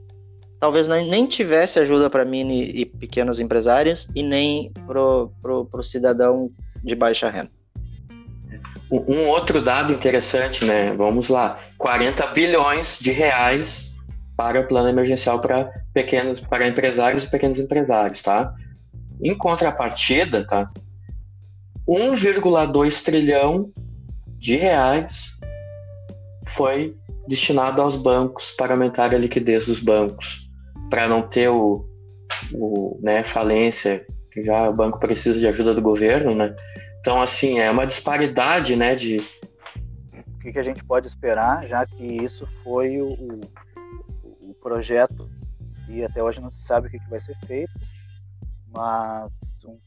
[0.58, 6.50] talvez nem tivesse ajuda para mini e pequenos empresários e nem para o cidadão
[6.82, 7.50] de baixa renda.
[8.90, 10.92] Um outro dado interessante, né?
[10.94, 13.90] Vamos lá, 40 bilhões de reais
[14.36, 18.54] para o plano emergencial para pequenos, para empresários e pequenos empresários, tá?
[19.22, 20.70] Em contrapartida, tá?
[21.88, 23.70] 1,2 trilhão
[24.36, 25.38] de reais
[26.48, 30.50] foi destinado aos bancos para aumentar a liquidez dos bancos,
[30.90, 31.86] para não ter o,
[32.52, 34.04] o né, falência
[34.42, 36.54] já o banco precisa de ajuda do governo, né?
[37.04, 39.18] Então, assim, é uma disparidade, né, de...
[40.26, 43.40] O que, que a gente pode esperar, já que isso foi o, o,
[44.40, 45.28] o projeto
[45.86, 47.70] e até hoje não se sabe o que, que vai ser feito,
[48.74, 49.30] mas
[49.66, 49.78] um,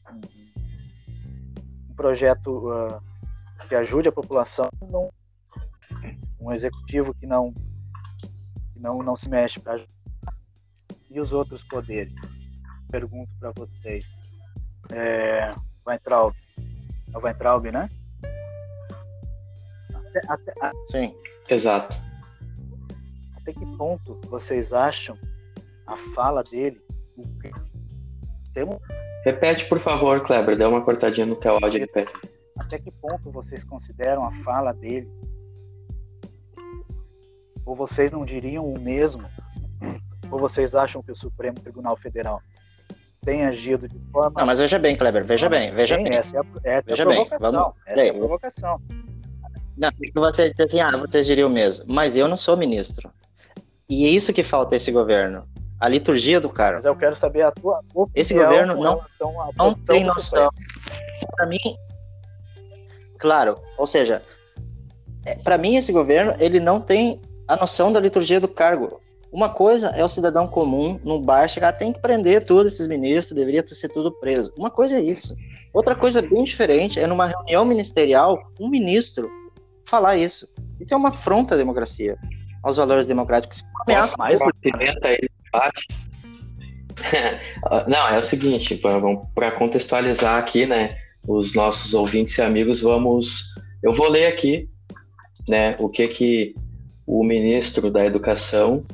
[1.90, 3.02] um, projeto uh,
[3.68, 5.10] que ajude a população, não,
[6.38, 7.52] um executivo que não,
[8.72, 9.90] que não, não se mexe para ajudar.
[11.10, 12.14] E os outros poderes?
[12.88, 14.04] Pergunto para vocês.
[14.92, 15.50] É,
[15.84, 16.32] Weintraub.
[17.14, 17.88] É o Weintraub, né?
[19.94, 21.14] Até, até, Sim.
[21.48, 21.94] Exato.
[23.40, 25.16] Até que ponto vocês acham
[25.86, 26.80] a fala dele
[29.24, 30.56] Repete, por favor, Kleber.
[30.56, 31.80] Dê uma cortadinha no teu áudio.
[31.80, 32.12] Repete.
[32.58, 35.08] Até que ponto vocês consideram a fala dele?
[37.64, 39.28] Ou vocês não diriam o mesmo?
[40.30, 42.42] Ou vocês acham que o Supremo Tribunal Federal
[43.28, 44.40] tem agido de forma.
[44.40, 46.14] Não, mas veja bem, Kleber, veja bem, veja bem.
[46.14, 47.86] Essa é a, essa veja é a bem, vamos.
[47.86, 48.80] Essa é a provocação.
[49.76, 51.84] Não, você diz assim, ah, vocês diriam o mesmo.
[51.86, 53.10] Mas eu não sou ministro.
[53.86, 55.46] E é isso que falta esse governo.
[55.78, 56.76] A liturgia do cara.
[56.76, 58.10] Mas eu quero saber a tua opinião.
[58.14, 59.00] Esse governo não,
[59.56, 60.50] não tem noção.
[61.36, 61.58] Para mim,
[63.18, 64.22] claro, ou seja,
[65.24, 69.00] é, para mim esse governo ele não tem a noção da liturgia do cargo.
[69.30, 73.36] Uma coisa é o cidadão comum no bar chegar, tem que prender todos esses ministros,
[73.36, 74.52] deveria ser tudo preso.
[74.56, 75.36] Uma coisa é isso.
[75.72, 79.30] Outra coisa bem diferente é numa reunião ministerial, um ministro
[79.84, 80.48] falar isso.
[80.80, 82.16] Isso é uma afronta à democracia,
[82.62, 83.62] aos valores democráticos.
[83.82, 85.18] Ameaça mais pimenta aí
[87.86, 88.80] Não, é o seguinte,
[89.34, 94.68] para contextualizar aqui, né, os nossos ouvintes e amigos, vamos, eu vou ler aqui,
[95.48, 96.54] né, o que que
[97.06, 98.84] o ministro da Educação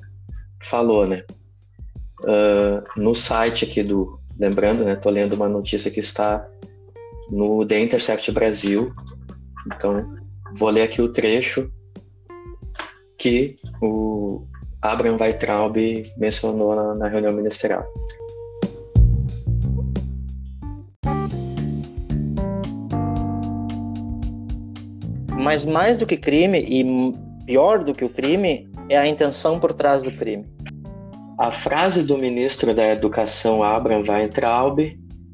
[0.64, 1.24] falou, né?
[2.20, 4.18] Uh, no site aqui do.
[4.38, 4.96] Lembrando, né?
[4.96, 6.46] Tô lendo uma notícia que está
[7.30, 8.92] no The Intercept Brasil.
[9.66, 10.16] Então,
[10.54, 11.70] vou ler aqui o trecho
[13.16, 14.44] que o
[14.82, 15.76] Abraham Weitraub
[16.16, 17.84] mencionou na, na reunião ministerial.
[25.38, 26.84] Mas mais do que crime e
[27.46, 30.46] pior do que o crime é a intenção por trás do crime.
[31.38, 34.78] A frase do ministro da Educação, Abraham Weintraub,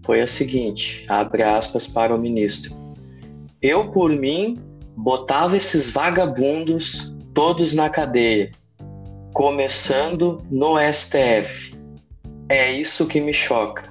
[0.05, 2.75] foi a seguinte, abre aspas para o ministro.
[3.61, 4.59] Eu, por mim,
[4.97, 8.51] botava esses vagabundos todos na cadeia,
[9.35, 11.79] começando no STF.
[12.49, 13.91] É isso que me choca.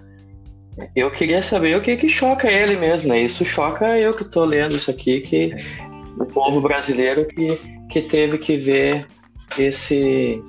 [0.95, 3.21] Eu queria saber o que que choca ele mesmo, né?
[3.21, 5.55] Isso choca eu que estou lendo isso aqui, que
[6.19, 9.07] o povo brasileiro que, que teve que ver
[9.57, 10.43] esse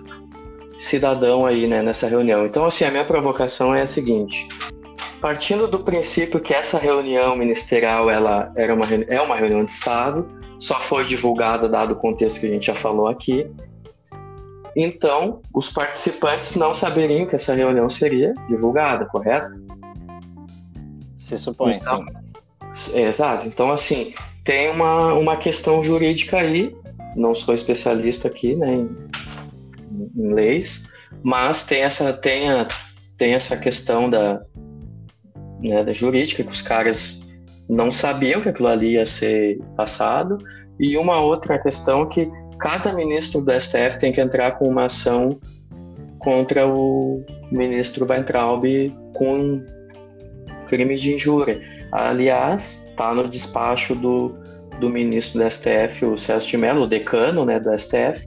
[0.79, 2.47] cidadão aí né, nessa reunião.
[2.47, 4.49] Então, assim, a minha provocação é a seguinte:
[5.21, 10.27] partindo do princípio que essa reunião ministerial ela era uma, é uma reunião de Estado,
[10.59, 13.47] só foi divulgada dado o contexto que a gente já falou aqui.
[14.75, 19.61] Então, os participantes não saberiam que essa reunião seria divulgada, correto?
[21.15, 22.07] Se supõe, então,
[22.73, 23.01] sim.
[23.01, 23.47] exato.
[23.47, 26.75] Então, assim, tem uma, uma questão jurídica aí,
[27.17, 28.89] não sou especialista aqui né, em,
[30.17, 30.89] em leis,
[31.23, 32.67] mas tem essa, tem a,
[33.19, 34.41] tem essa questão da,
[35.63, 37.21] né, da jurídica, que os caras
[37.69, 40.39] não sabiam que aquilo ali ia ser passado,
[40.79, 45.39] e uma outra questão que cada ministro do STF tem que entrar com uma ação
[46.19, 48.65] contra o ministro Weintraub
[49.15, 49.65] com
[50.67, 51.61] crime de injúria.
[51.91, 54.37] Aliás, está no despacho do,
[54.81, 58.27] do ministro do STF, o Celso de Mello, o decano né, do STF,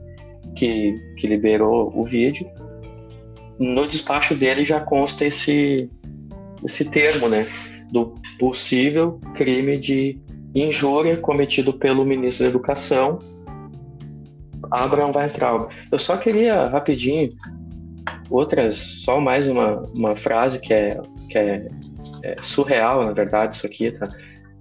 [0.56, 2.48] que, que liberou o vídeo.
[3.58, 5.90] No despacho dele já consta esse,
[6.64, 7.46] esse termo, né,
[7.90, 10.18] do possível crime de
[10.54, 13.18] injúria cometido pelo ministro da Educação,
[14.70, 15.68] Abraham Weintraub.
[15.90, 17.30] Eu só queria rapidinho
[18.30, 21.68] outras, só mais uma, uma frase que é, que é,
[22.22, 24.08] é surreal, na verdade, isso aqui, tá?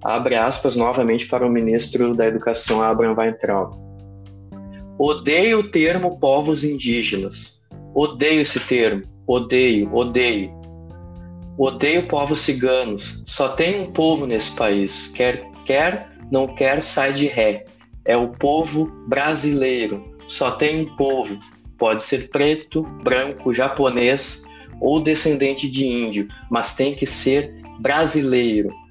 [0.04, 3.74] Abre aspas novamente para o ministro da Educação, Abraham Weintraub.
[5.00, 7.62] Odeio o termo povos indígenas.
[7.96, 9.04] Odeio esse termo.
[9.26, 10.52] Odeio, odeio.
[11.58, 13.24] Odeio povos ciganos.
[13.26, 15.08] Só tem um povo nesse país.
[15.08, 17.66] Quer, quer, não quer, sai de ré.
[18.04, 20.04] É o povo brasileiro.
[20.28, 21.40] Só tem um povo.
[21.78, 24.44] Pode ser preto, branco, japonês
[24.82, 28.83] ou descendente de índio, mas tem que ser brasileiro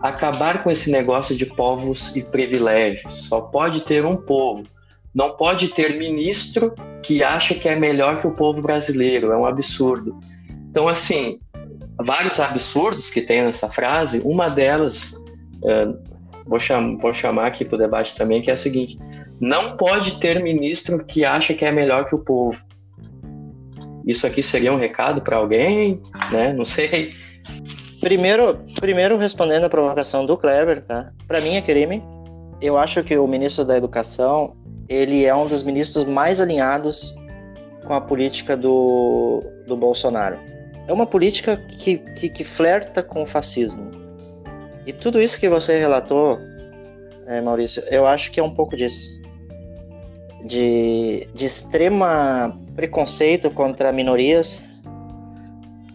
[0.00, 3.26] acabar com esse negócio de povos e privilégios.
[3.28, 4.66] Só pode ter um povo.
[5.14, 9.32] Não pode ter ministro que acha que é melhor que o povo brasileiro.
[9.32, 10.18] É um absurdo.
[10.70, 11.38] Então, assim,
[11.98, 14.22] vários absurdos que tem nessa frase.
[14.24, 15.12] Uma delas,
[15.64, 15.98] uh,
[16.46, 18.98] vou, cham vou chamar aqui para o debate também, que é a seguinte:
[19.40, 22.64] não pode ter ministro que acha que é melhor que o povo.
[24.06, 26.00] Isso aqui seria um recado para alguém,
[26.32, 26.52] né?
[26.52, 27.12] Não sei.
[28.00, 31.12] Primeiro, primeiro respondendo a provocação do Kleber, tá?
[31.28, 32.02] Para mim é crime.
[32.60, 34.56] Eu acho que o ministro da Educação
[34.88, 37.14] ele é um dos ministros mais alinhados
[37.86, 40.36] com a política do, do Bolsonaro.
[40.88, 43.90] É uma política que, que, que flerta com o fascismo.
[44.86, 46.38] E tudo isso que você relatou,
[47.28, 49.08] é, Maurício, eu acho que é um pouco disso.
[50.44, 54.60] De, de extrema preconceito contra minorias,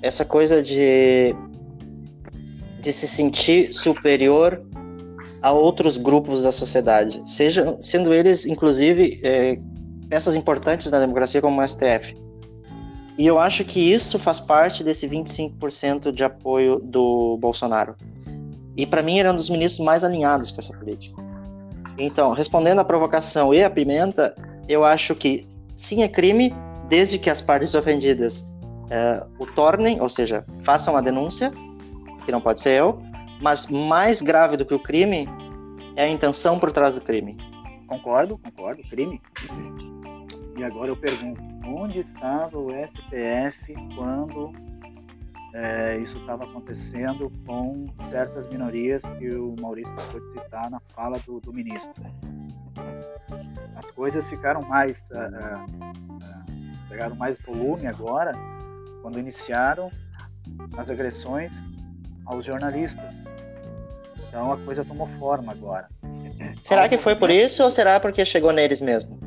[0.01, 1.35] essa coisa de,
[2.85, 4.61] de se sentir superior
[5.41, 9.57] a outros grupos da sociedade, seja, sendo eles, inclusive, é,
[10.07, 12.15] peças importantes na democracia como o STF.
[13.17, 17.95] E eu acho que isso faz parte desse 25% de apoio do Bolsonaro.
[18.77, 21.15] E para mim ele é um dos ministros mais alinhados com essa política.
[21.97, 24.35] Então, respondendo à provocação e à pimenta,
[24.69, 26.53] eu acho que sim é crime,
[26.87, 28.45] desde que as partes ofendidas
[28.91, 31.51] é, o tornem, ou seja, façam a denúncia,
[32.25, 33.01] que não pode ser eu,
[33.41, 35.27] mas mais grave do que o crime
[35.95, 37.37] é a intenção por trás do crime.
[37.87, 39.21] Concordo, concordo, crime.
[40.57, 44.51] E agora eu pergunto, onde estava o STF quando
[45.53, 51.19] é, isso estava acontecendo com certas minorias que o Maurício acabou de citar na fala
[51.19, 52.03] do, do ministro?
[53.75, 58.33] As coisas ficaram mais, uh, uh, pegaram mais volume agora
[59.01, 59.91] quando iniciaram
[60.77, 61.51] as agressões
[62.25, 63.13] aos jornalistas.
[64.27, 65.87] Então a coisa tomou forma agora.
[66.63, 69.25] Será que foi por isso ou será porque chegou neles mesmo?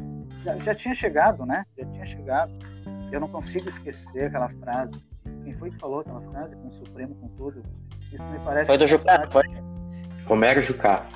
[0.49, 1.65] já, já tinha chegado, né?
[1.77, 2.53] Já tinha chegado.
[3.11, 4.93] Eu não consigo esquecer aquela frase.
[5.45, 7.63] Quem foi que falou aquela frase com o Supremo, com tudo?
[8.13, 8.67] Isso me parece.
[8.67, 9.33] Foi do Jucá, parte...
[9.33, 9.45] foi?
[10.27, 11.07] Romero Jucá.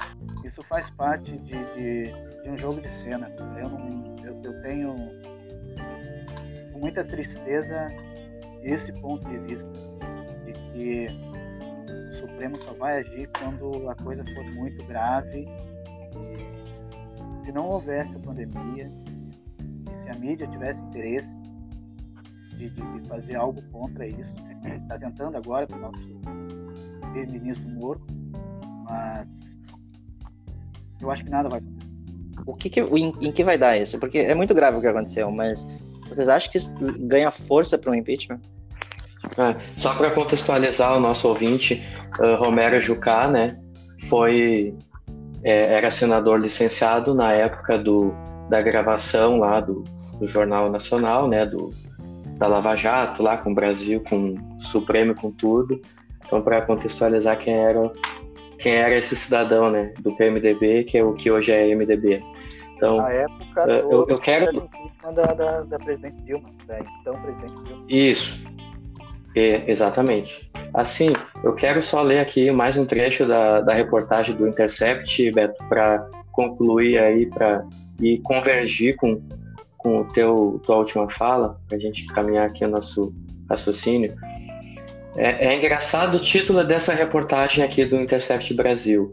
[0.45, 3.31] Isso faz parte de, de, de, um jogo de cena.
[3.59, 4.95] Eu, não, eu, eu tenho
[6.73, 7.93] com muita tristeza
[8.63, 9.71] esse ponto de vista
[10.45, 11.07] de que
[12.33, 15.47] Supremo só vai agir quando a coisa for muito grave.
[17.41, 18.91] E se não houvesse a pandemia,
[20.13, 21.29] a mídia tivesse interesse
[22.57, 24.35] de, de, de fazer algo contra isso.
[24.83, 26.03] Está tentando agora com o nosso
[27.13, 28.01] ministro Moro,
[28.85, 29.29] mas
[31.01, 31.83] eu acho que nada vai acontecer.
[32.47, 33.99] O que, que em, em, que vai dar isso?
[33.99, 35.65] Porque é muito grave o que aconteceu, mas
[36.09, 36.75] vocês acham que isso
[37.07, 38.41] ganha força para o impeachment?
[39.39, 41.83] É, só para contextualizar o nosso ouvinte,
[42.19, 43.59] uh, Romero Jucá, né,
[44.09, 44.75] foi
[45.43, 48.13] é, era senador licenciado na época do,
[48.49, 49.85] da gravação lá do,
[50.19, 51.73] do Jornal Nacional, né, do,
[52.37, 55.81] da Lava Jato, lá com o Brasil, com o Supremo, com tudo.
[56.25, 57.93] Então, para contextualizar quem era,
[58.59, 62.23] quem era esse cidadão, né, do PMDB, que é o que hoje é MDB.
[62.77, 64.69] Então, Na época eu, eu, eu quero
[65.15, 67.85] da, da, da presidente Dilma, da então presidente Dilma.
[67.89, 68.45] Isso,
[69.35, 70.51] é, exatamente.
[70.75, 71.13] Assim,
[71.45, 76.09] eu quero só ler aqui mais um trecho da, da reportagem do Intercept, Beto, para
[76.33, 77.65] concluir aí, para
[78.01, 79.21] e convergir com
[79.83, 83.13] com o teu tua última fala, para a gente caminhar aqui o nosso
[83.51, 84.15] raciocínio.
[85.17, 89.11] É, é, engraçado o título dessa reportagem aqui do Intercept Brasil.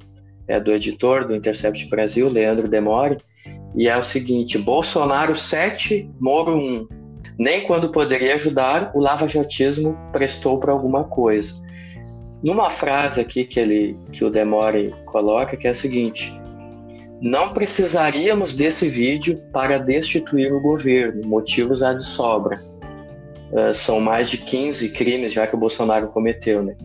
[0.47, 3.17] É do editor do Intercept Brasil, Leandro Demore,
[3.75, 6.98] e é o seguinte: Bolsonaro 7, Moro 1.
[7.39, 11.54] Nem quando poderia ajudar, o lava-jatismo prestou para alguma coisa.
[12.43, 16.34] Numa frase aqui que ele que o Demore coloca, que é a seguinte:
[17.21, 22.62] não precisaríamos desse vídeo para destituir o governo, motivos há de sobra.
[23.52, 26.75] Uh, são mais de 15 crimes já que o Bolsonaro cometeu, né?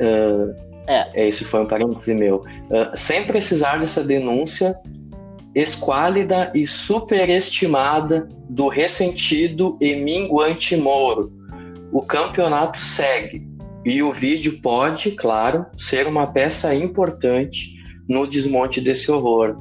[0.00, 1.28] Uh, é.
[1.28, 2.38] Esse foi um parêntese meu.
[2.38, 4.76] Uh, sem precisar dessa denúncia
[5.54, 11.32] esquálida e superestimada do ressentido e minguante Moro.
[11.92, 13.46] O campeonato segue
[13.84, 17.74] e o vídeo pode, claro, ser uma peça importante
[18.08, 19.56] no desmonte desse horror.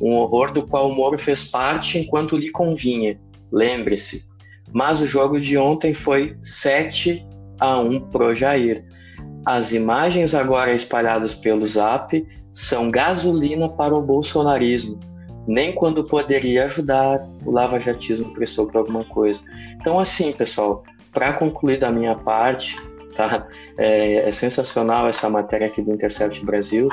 [0.00, 3.20] Um horror do qual o Moro fez parte enquanto lhe convinha,
[3.52, 4.24] lembre-se.
[4.72, 7.26] Mas o jogo de ontem foi 7
[7.60, 8.84] a 1 pro Jair.
[9.44, 14.98] As imagens agora espalhadas pelo Zap são gasolina para o bolsonarismo.
[15.46, 19.42] Nem quando poderia ajudar, o lavajatismo prestou para alguma coisa.
[19.80, 22.76] Então, assim, pessoal, para concluir da minha parte,
[23.14, 23.46] tá?
[23.78, 26.88] É, é sensacional essa matéria aqui do Intercept Brasil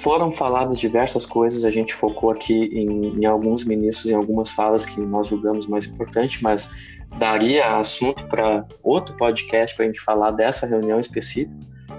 [0.00, 4.86] foram faladas diversas coisas, a gente focou aqui em, em, alguns ministros, em algumas falas
[4.86, 6.70] que nós julgamos mais importante, mas
[7.18, 11.54] daria assunto para outro podcast para a gente falar dessa reunião específica.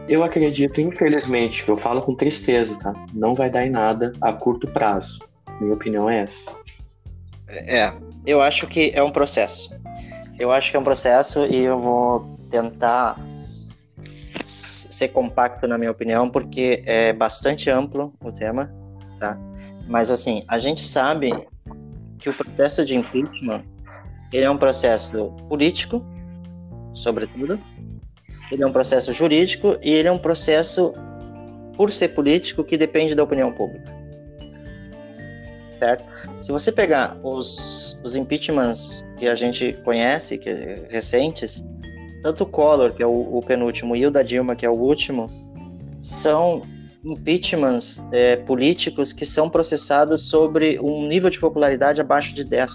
[0.09, 2.91] Eu acredito, infelizmente, eu falo com tristeza, tá?
[3.13, 5.19] Não vai dar em nada a curto prazo.
[5.62, 6.55] Minha opinião é essa.
[7.47, 7.93] É,
[8.26, 9.70] eu acho que é um processo.
[10.39, 13.16] Eu acho que é um processo e eu vou tentar
[14.43, 18.74] ser compacto na minha opinião, porque é bastante amplo o tema,
[19.20, 19.38] tá?
[19.88, 21.47] Mas assim, a gente sabe
[22.18, 23.62] que o processo de impeachment
[24.34, 26.03] ele é um processo político,
[26.95, 27.59] sobretudo,
[28.51, 30.91] ele é um processo jurídico e ele é um processo,
[31.78, 34.01] por ser político, que depende da opinião pública.
[35.82, 36.03] Certo?
[36.41, 40.53] Se você pegar os, os impeachments que a gente conhece, que
[40.91, 41.65] recentes,
[42.21, 44.75] tanto o Collor, que é o, o, penúltimo, e o da Dilma, que é o
[44.75, 45.27] último,
[45.99, 46.61] são
[47.03, 52.69] impeachments é, políticos que são processados sobre um nível de popularidade abaixo de 10%.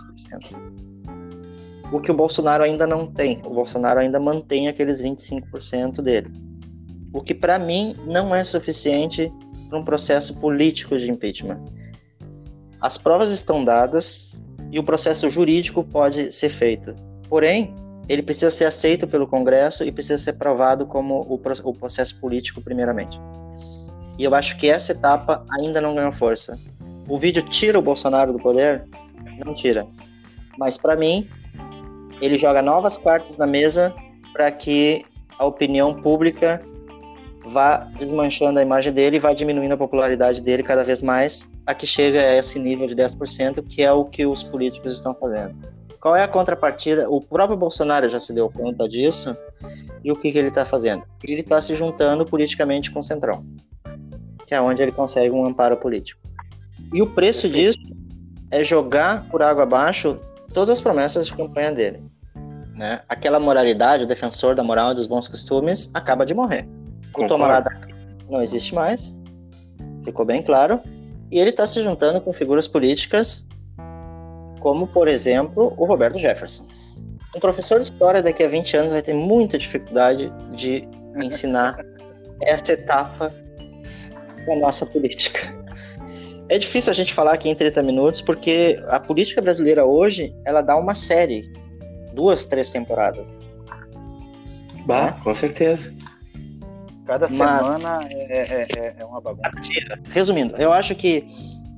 [1.92, 3.40] O que o Bolsonaro ainda não tem.
[3.44, 6.28] O Bolsonaro ainda mantém aqueles 25% dele.
[7.14, 9.32] O que, para mim, não é suficiente
[9.68, 11.62] para um processo político de impeachment.
[12.87, 16.95] As provas estão dadas e o processo jurídico pode ser feito.
[17.28, 17.74] Porém,
[18.09, 23.18] ele precisa ser aceito pelo Congresso e precisa ser aprovado como o, processo político, primeiramente.
[24.16, 26.61] E eu acho que essa etapa ainda não ganhou força.
[27.09, 28.84] O vídeo tira o Bolsonaro do poder?
[29.45, 29.84] Não tira.
[30.57, 31.28] Mas, para mim,
[32.20, 33.93] ele joga novas cartas na mesa
[34.32, 35.05] para que
[35.41, 36.62] a opinião pública
[37.47, 41.74] vá desmanchando a imagem dele e vá diminuindo a popularidade dele cada vez mais, a
[41.74, 45.56] que chega a esse nível de 10%, que é o que os políticos estão fazendo.
[46.00, 47.10] Qual é a contrapartida?
[47.10, 49.36] O próprio Bolsonaro já se deu conta disso.
[50.04, 51.02] E o que, que ele está fazendo?
[51.24, 53.44] Ele está se juntando politicamente com o Centrão,
[54.46, 56.20] que é onde ele consegue um amparo político.
[56.92, 57.80] E o preço disso
[58.50, 60.20] é jogar por água abaixo
[60.54, 62.02] todas as promessas de campanha dele.
[62.74, 63.00] Né?
[63.08, 66.68] Aquela moralidade, o defensor da moral e dos bons costumes, acaba de morrer.
[67.16, 67.70] O tomarada
[68.30, 69.12] não existe mais,
[70.04, 70.80] ficou bem claro.
[71.31, 73.47] E ele está se juntando com figuras políticas
[74.61, 76.66] como, por exemplo, o Roberto Jefferson.
[77.35, 81.79] Um professor de história daqui a 20 anos vai ter muita dificuldade de ensinar
[82.43, 83.33] essa etapa
[84.47, 85.55] da nossa política.
[86.49, 90.62] É difícil a gente falar aqui em 30 minutos, porque a política brasileira hoje, ela
[90.62, 91.51] dá uma série,
[92.12, 93.24] duas, três temporadas.
[94.87, 95.20] Bah, né?
[95.22, 95.93] com certeza.
[97.07, 99.50] Cada Mas, semana é, é, é, é uma bagunça.
[100.11, 101.24] Resumindo, eu acho que,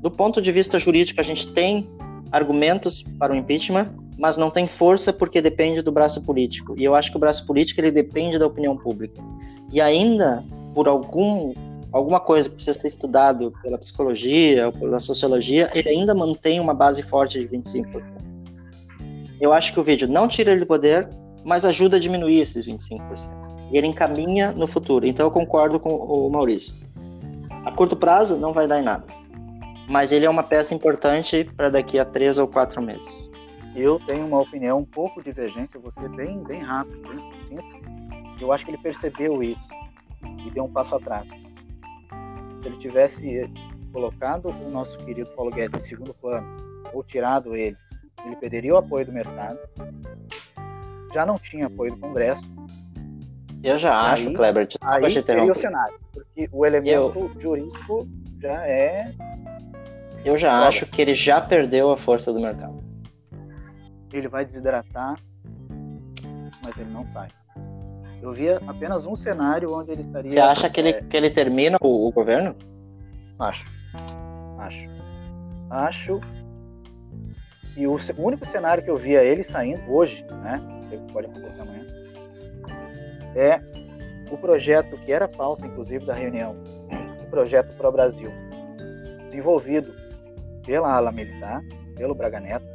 [0.01, 1.89] do ponto de vista jurídico, a gente tem
[2.33, 6.74] argumentos para o impeachment, mas não tem força porque depende do braço político.
[6.79, 9.22] E eu acho que o braço político ele depende da opinião pública.
[9.70, 10.43] E ainda,
[10.74, 11.53] por algum,
[11.93, 16.72] alguma coisa que precisa ser estudado pela psicologia ou pela sociologia, ele ainda mantém uma
[16.72, 18.03] base forte de 25%.
[19.39, 21.07] Eu acho que o vídeo não tira ele do poder,
[21.45, 23.38] mas ajuda a diminuir esses 25%.
[23.73, 25.07] Ele encaminha no futuro.
[25.07, 26.75] Então eu concordo com o Maurício.
[27.64, 29.19] A curto prazo não vai dar em nada
[29.89, 33.31] mas ele é uma peça importante para daqui a três ou quatro meses.
[33.75, 37.81] Eu tenho uma opinião um pouco divergente, eu vou ser bem, bem rápido, bem sucinto.
[38.41, 39.69] Eu acho que ele percebeu isso
[40.47, 41.27] e deu um passo atrás.
[41.27, 43.51] Se ele tivesse
[43.93, 46.47] colocado o nosso querido Paulo Guedes em segundo plano
[46.93, 47.77] ou tirado ele,
[48.25, 49.59] ele perderia o apoio do mercado,
[51.14, 52.43] já não tinha apoio do Congresso.
[53.63, 57.41] Eu já acho, Kleber, desculpa aí te o cenário, porque o elemento eu...
[57.41, 58.07] jurídico
[58.41, 59.13] já é
[60.25, 60.69] eu já Olha.
[60.69, 62.83] acho que ele já perdeu a força do mercado.
[64.13, 65.17] Ele vai desidratar,
[66.63, 67.29] mas ele não sai.
[68.21, 70.31] Eu via apenas um cenário onde ele estaria.
[70.31, 71.03] Você acha que ele, é...
[71.03, 72.57] que ele termina o, o governo?
[73.39, 73.65] Acho.
[74.59, 74.87] Acho.
[75.71, 76.21] Acho.
[77.77, 80.61] E o, o, único cenário que eu via ele saindo hoje, né?
[81.13, 81.85] Pode acontecer amanhã.
[83.35, 83.61] É
[84.31, 86.57] o projeto que era pauta, inclusive, da reunião.
[87.22, 88.31] O projeto Pro Brasil.
[89.26, 89.95] Desenvolvido
[90.64, 91.62] pela ala militar,
[91.97, 92.66] pelo Braga Neto,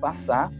[0.00, 0.50] passar.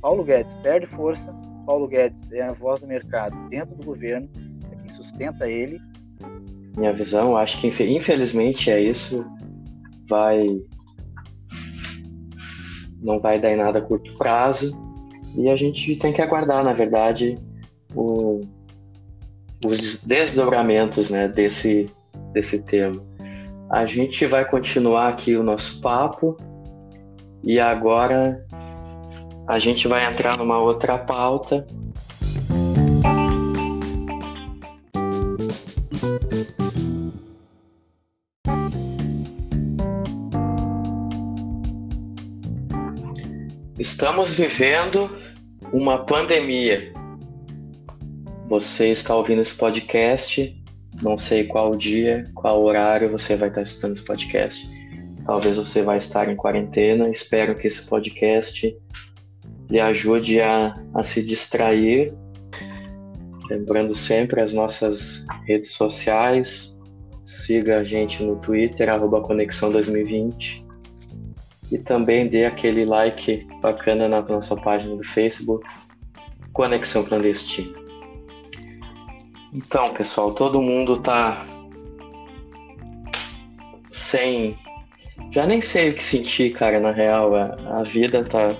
[0.00, 1.34] Paulo Guedes perde força,
[1.66, 4.28] Paulo Guedes é a voz do mercado dentro do governo,
[4.72, 5.80] é quem sustenta ele.
[6.76, 9.26] Minha visão, acho que infelizmente é isso.
[10.08, 10.46] Vai.
[13.02, 14.72] Não vai dar em nada a curto prazo.
[15.38, 17.38] E a gente tem que aguardar, na verdade,
[17.94, 18.40] o,
[19.64, 21.88] os desdobramentos né, desse,
[22.32, 23.00] desse tema.
[23.70, 26.36] A gente vai continuar aqui o nosso papo
[27.44, 28.44] e agora
[29.46, 31.64] a gente vai entrar numa outra pauta.
[43.78, 45.27] Estamos vivendo
[45.72, 46.92] uma pandemia.
[48.46, 50.56] Você está ouvindo esse podcast,
[51.02, 54.68] não sei qual dia, qual horário você vai estar escutando esse podcast.
[55.26, 57.10] Talvez você vai estar em quarentena.
[57.10, 58.74] Espero que esse podcast
[59.70, 62.14] lhe ajude a, a se distrair.
[63.50, 66.76] Lembrando sempre as nossas redes sociais.
[67.22, 70.66] Siga a gente no Twitter, arroba Conexão 2020.
[71.70, 75.66] E também dê aquele like bacana na nossa página do Facebook,
[76.52, 77.76] Conexão Clandestina.
[79.52, 81.44] Então, pessoal, todo mundo tá
[83.90, 84.56] sem.
[85.30, 87.34] Já nem sei o que sentir, cara, na real.
[87.34, 88.54] A, a vida tá.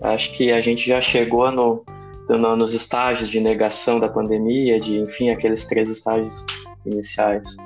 [0.00, 1.84] Acho que a gente já chegou no,
[2.28, 6.44] no, nos estágios de negação da pandemia, de, enfim, aqueles três estágios
[6.86, 7.56] iniciais.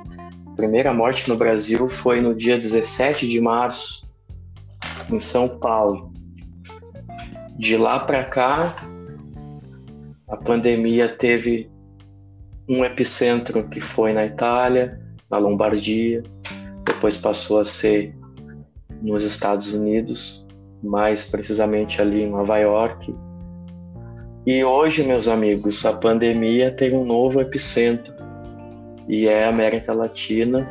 [0.46, 4.01] A primeira morte no Brasil foi no dia 17 de março,
[5.14, 6.12] em São Paulo.
[7.56, 8.74] De lá para cá,
[10.28, 11.70] a pandemia teve
[12.68, 15.00] um epicentro que foi na Itália,
[15.30, 16.22] na Lombardia,
[16.84, 18.14] depois passou a ser
[19.02, 20.46] nos Estados Unidos,
[20.82, 23.14] mais precisamente ali em Nova York.
[24.46, 28.12] E hoje, meus amigos, a pandemia tem um novo epicentro
[29.08, 30.68] e é a América Latina,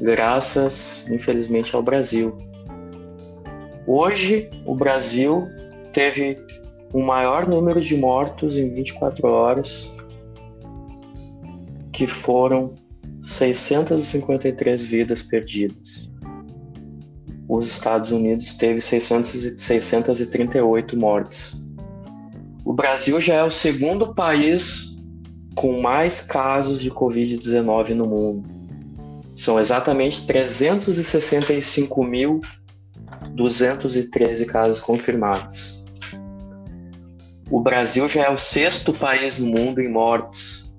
[0.00, 2.36] graças, infelizmente, ao Brasil.
[3.86, 5.48] Hoje, o Brasil
[5.92, 6.38] teve
[6.92, 9.96] o maior número de mortos em 24 horas
[11.92, 12.74] que foram
[13.22, 16.12] 653 vidas perdidas.
[17.48, 21.64] Os Estados Unidos teve 600, 638 mortes.
[22.64, 24.96] O Brasil já é o segundo país
[25.54, 28.48] com mais casos de Covid-19 no mundo.
[29.36, 30.22] São exatamente
[33.36, 35.84] 365.213 casos confirmados.
[37.50, 40.74] O Brasil já é o sexto país no mundo em mortes,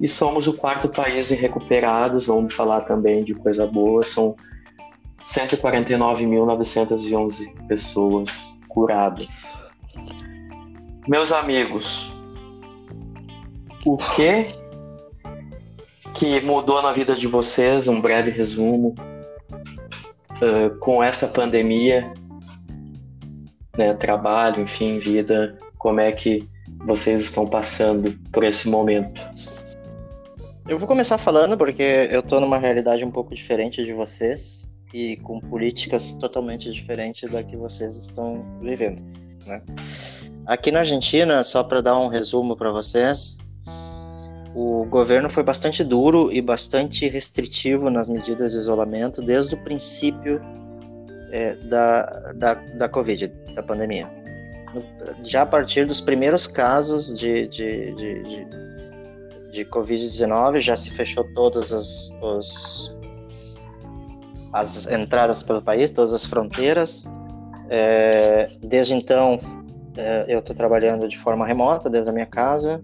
[0.00, 4.34] E somos o quarto país em recuperados, vamos falar também de coisa boa, são
[5.22, 8.30] 149.911 pessoas
[8.68, 9.62] curadas.
[11.06, 12.11] Meus amigos,
[13.84, 14.46] o que
[16.14, 17.88] que mudou na vida de vocês?
[17.88, 18.94] Um breve resumo.
[20.42, 22.12] Uh, com essa pandemia
[23.76, 26.48] né, trabalho, enfim, vida, como é que
[26.84, 29.22] vocês estão passando por esse momento?
[30.68, 35.16] Eu vou começar falando porque eu estou numa realidade um pouco diferente de vocês e
[35.18, 39.02] com políticas totalmente diferentes da que vocês estão vivendo,
[39.46, 39.62] né?
[40.46, 43.36] Aqui na Argentina, só para dar um resumo para vocês,
[44.54, 50.40] o governo foi bastante duro e bastante restritivo nas medidas de isolamento desde o princípio
[51.30, 54.08] é, da, da, da Covid, da pandemia.
[55.24, 58.46] Já a partir dos primeiros casos de, de, de, de,
[59.52, 62.98] de Covid-19, já se fechou todas as, os,
[64.52, 67.06] as entradas pelo país, todas as fronteiras.
[67.70, 69.38] É, desde então,
[69.96, 72.82] é, eu estou trabalhando de forma remota, desde a minha casa.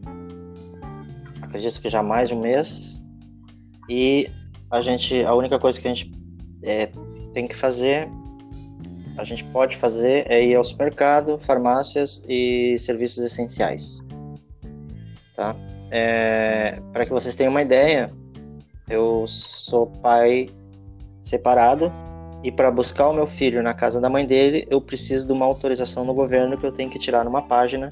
[1.49, 3.03] Acredito que já mais de um mês.
[3.89, 4.29] E
[4.71, 6.13] a gente, a única coisa que a gente
[6.63, 6.91] é,
[7.33, 8.09] tem que fazer
[9.19, 13.99] a gente pode fazer é ir ao supermercado, farmácias e serviços essenciais.
[15.35, 15.57] Tá?
[15.91, 18.13] É, Para que vocês tenham uma ideia,
[18.89, 20.49] eu sou pai
[21.21, 21.93] separado
[22.45, 25.45] e para buscar o meu filho na casa da mãe dele, eu preciso de uma
[25.45, 27.91] autorização do governo que eu tenho que tirar numa página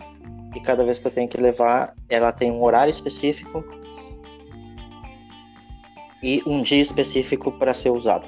[0.57, 3.63] e cada vez que eu tenho que levar, ela tem um horário específico
[6.23, 8.27] e um dia específico para ser usado.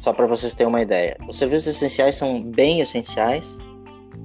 [0.00, 1.16] Só para vocês terem uma ideia.
[1.28, 3.58] Os serviços essenciais são bem essenciais.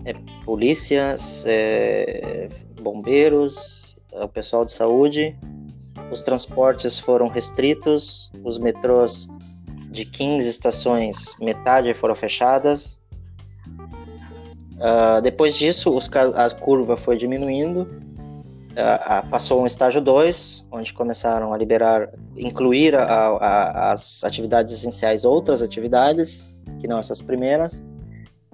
[0.05, 0.13] É,
[0.45, 2.49] polícias, é,
[2.81, 5.35] bombeiros, é, o pessoal de saúde.
[6.11, 8.31] Os transportes foram restritos.
[8.43, 9.27] Os metrôs
[9.89, 12.97] de 15 estações, metade foram fechadas.
[14.78, 17.88] Uh, depois disso, os, a curva foi diminuindo
[18.78, 25.25] uh, passou um estágio 2, onde começaram a liberar, incluir a, a, as atividades essenciais
[25.25, 26.47] outras atividades,
[26.80, 27.84] que não essas primeiras.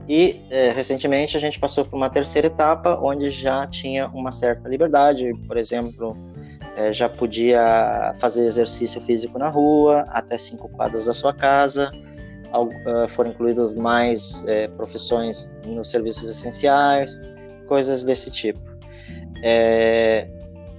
[0.08, 4.68] E eh, recentemente a gente passou por uma terceira etapa, onde já tinha uma certa
[4.68, 6.18] liberdade, por exemplo,
[6.76, 12.13] eh, já podia fazer exercício físico na rua, até cinco quadras da sua casa, uh,
[13.10, 17.20] foram incluídas mais eh, profissões nos serviços essenciais,
[17.68, 18.60] coisas desse tipo.
[19.42, 20.28] É,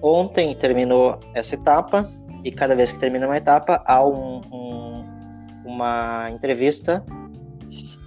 [0.01, 2.11] ontem terminou essa etapa
[2.45, 5.05] e cada vez que termina uma etapa há um, um,
[5.65, 7.05] uma entrevista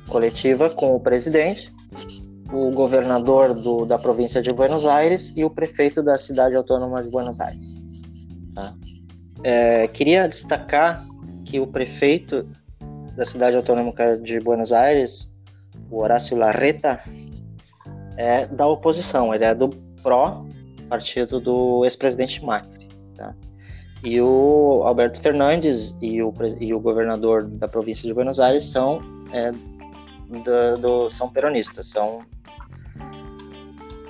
[0.07, 1.73] coletiva com o presidente,
[2.51, 7.09] o governador do, da província de Buenos Aires e o prefeito da cidade autônoma de
[7.09, 7.83] Buenos Aires.
[8.55, 8.73] Tá?
[9.43, 11.05] É, queria destacar
[11.45, 12.47] que o prefeito
[13.17, 13.91] da cidade autônoma
[14.21, 15.33] de Buenos Aires,
[15.89, 17.01] o Horácio Larreta,
[18.15, 19.69] é da oposição, ele é do
[20.03, 20.45] PRO,
[20.87, 22.87] partido do ex-presidente Macri.
[23.15, 23.33] Tá?
[24.03, 29.01] E o Alberto Fernandes e o, e o governador da província de Buenos Aires são,
[29.33, 32.21] é, do, do, são peronistas, são,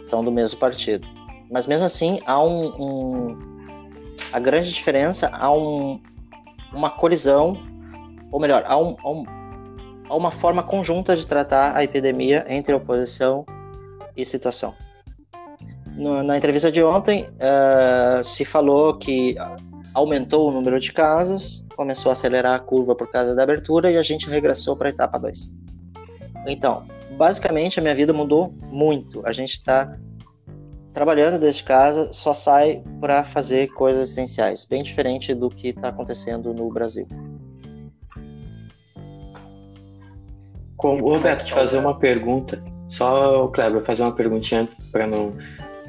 [0.07, 1.07] são do mesmo partido.
[1.49, 3.57] Mas mesmo assim, há um, um
[4.33, 6.01] a grande diferença, há um,
[6.73, 7.57] uma colisão,
[8.31, 9.23] ou melhor, há, um, há, um,
[10.09, 13.45] há uma forma conjunta de tratar a epidemia entre oposição
[14.15, 14.73] e situação.
[15.95, 19.35] No, na entrevista de ontem, uh, se falou que
[19.93, 23.97] aumentou o número de casos, começou a acelerar a curva por causa da abertura e
[23.97, 25.55] a gente regressou para a etapa 2.
[26.45, 26.85] Então,
[27.17, 29.25] basicamente a minha vida mudou muito.
[29.25, 29.97] A gente está
[30.93, 36.53] trabalhando desde casa, só sai para fazer coisas essenciais, bem diferente do que está acontecendo
[36.53, 37.07] no Brasil.
[40.77, 42.63] Como, Roberto, te fazer uma pergunta.
[42.87, 45.33] Só, Kleber, fazer uma perguntinha para não,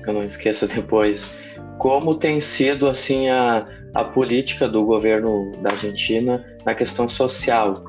[0.04, 1.30] eu não esqueça depois.
[1.78, 7.84] Como tem sido assim a, a política do governo da Argentina na questão social?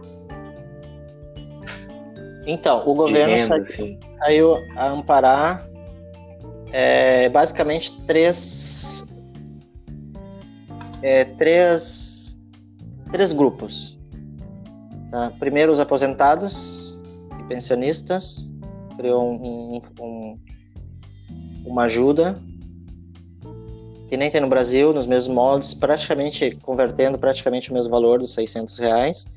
[2.45, 3.99] Então, o governo renda, saiu, assim.
[4.19, 5.67] saiu, a amparar
[6.71, 9.05] é, basicamente três,
[11.01, 12.37] é, três,
[13.11, 13.97] três grupos.
[15.09, 15.31] Tá?
[15.39, 16.78] Primeiro, os aposentados
[17.49, 18.47] pensionistas,
[18.95, 20.39] criou um, um, um,
[21.65, 22.39] uma ajuda
[24.07, 28.33] que nem tem no Brasil, nos mesmos moldes, praticamente convertendo praticamente o mesmo valor dos
[28.33, 29.27] 600 reais,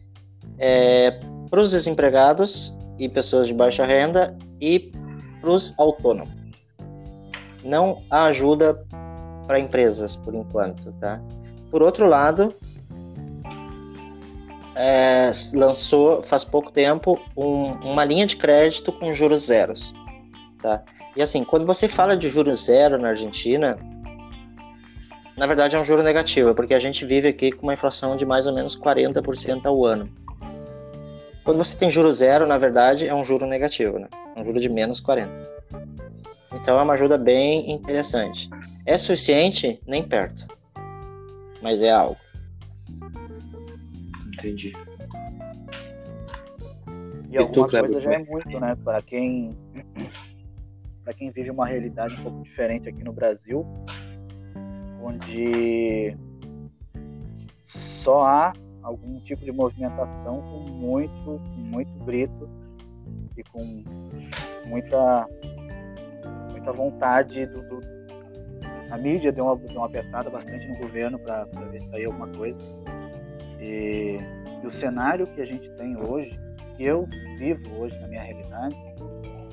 [0.58, 1.10] é,
[1.50, 4.90] para os desempregados e pessoas de baixa renda e
[5.40, 6.34] para os autônomos.
[7.62, 8.82] Não há ajuda
[9.46, 11.20] para empresas por enquanto, tá?
[11.70, 12.54] Por outro lado,
[14.74, 19.92] é, lançou faz pouco tempo um, uma linha de crédito com juros zeros,
[20.60, 20.82] tá?
[21.16, 23.78] E assim, quando você fala de juros zero na Argentina,
[25.36, 28.24] na verdade é um juro negativo, porque a gente vive aqui com uma inflação de
[28.24, 30.08] mais ou menos 40% ao ano.
[31.44, 34.08] Quando você tem juro zero, na verdade, é um juro negativo, né?
[34.36, 35.30] É um juro de menos 40.
[36.54, 38.48] Então é uma ajuda bem interessante.
[38.86, 39.80] É suficiente?
[39.86, 40.46] Nem perto.
[41.60, 42.16] Mas é algo.
[44.42, 44.72] Entendi.
[47.30, 48.76] E, e alguma tu, coisa já é muito, né?
[48.82, 49.56] Para quem,
[51.04, 53.64] para quem vive uma realidade um pouco diferente aqui no Brasil,
[55.00, 56.16] onde
[58.02, 62.50] só há algum tipo de movimentação com muito, muito grito
[63.36, 63.64] e com
[64.66, 65.28] muita,
[66.50, 67.92] muita vontade do, do
[68.90, 72.28] a mídia deu uma, deu uma apertada bastante no governo para ver se sair alguma
[72.28, 72.58] coisa.
[73.62, 74.18] E,
[74.62, 76.36] e, o cenário que a gente tem hoje,
[76.76, 77.06] que eu
[77.38, 78.76] vivo hoje na minha realidade,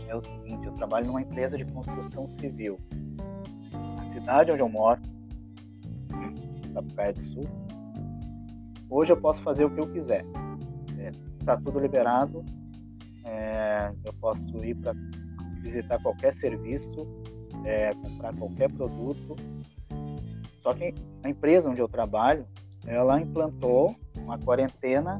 [0.08, 2.80] é o seguinte: eu trabalho numa empresa de construção civil.
[4.00, 5.00] A cidade onde eu moro,
[6.74, 7.48] Sapucaia do Sul.
[8.90, 10.26] Hoje eu posso fazer o que eu quiser.
[11.40, 12.44] Está é, tudo liberado.
[13.24, 14.94] É, eu posso ir para
[15.62, 17.08] visitar qualquer serviço,
[17.64, 19.36] é, comprar qualquer produto.
[20.64, 20.94] Só que
[21.24, 22.46] a empresa onde eu trabalho,
[22.86, 25.20] ela implantou uma quarentena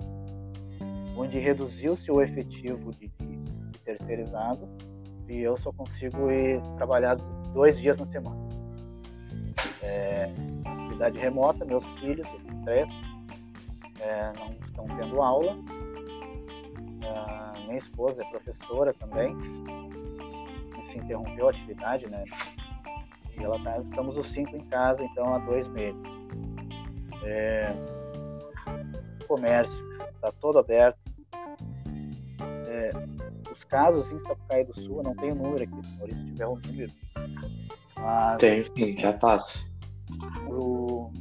[1.18, 7.16] onde reduziu-se o efetivo de, de, e eu só consigo ir trabalhar
[7.54, 8.38] dois dias na semana.
[9.82, 10.26] É,
[10.66, 12.28] atividade remota, meus filhos,
[12.64, 12.88] três,
[14.00, 15.58] é, não estão tendo aula.
[17.04, 19.36] É, minha esposa é professora também,
[20.90, 22.24] se interrompeu a atividade, né?
[23.38, 26.19] E ela tá, estamos os cinco em casa, então há dois meses.
[27.24, 27.72] É,
[29.22, 30.98] o comércio está todo aberto.
[32.68, 32.92] É,
[33.52, 36.48] os casos em Sapucaí do Sul, eu não tenho número aqui, se o Maurício tiver
[36.48, 36.92] um número.
[37.96, 39.70] Mas, Tem sim, já passo
[40.48, 41.12] o,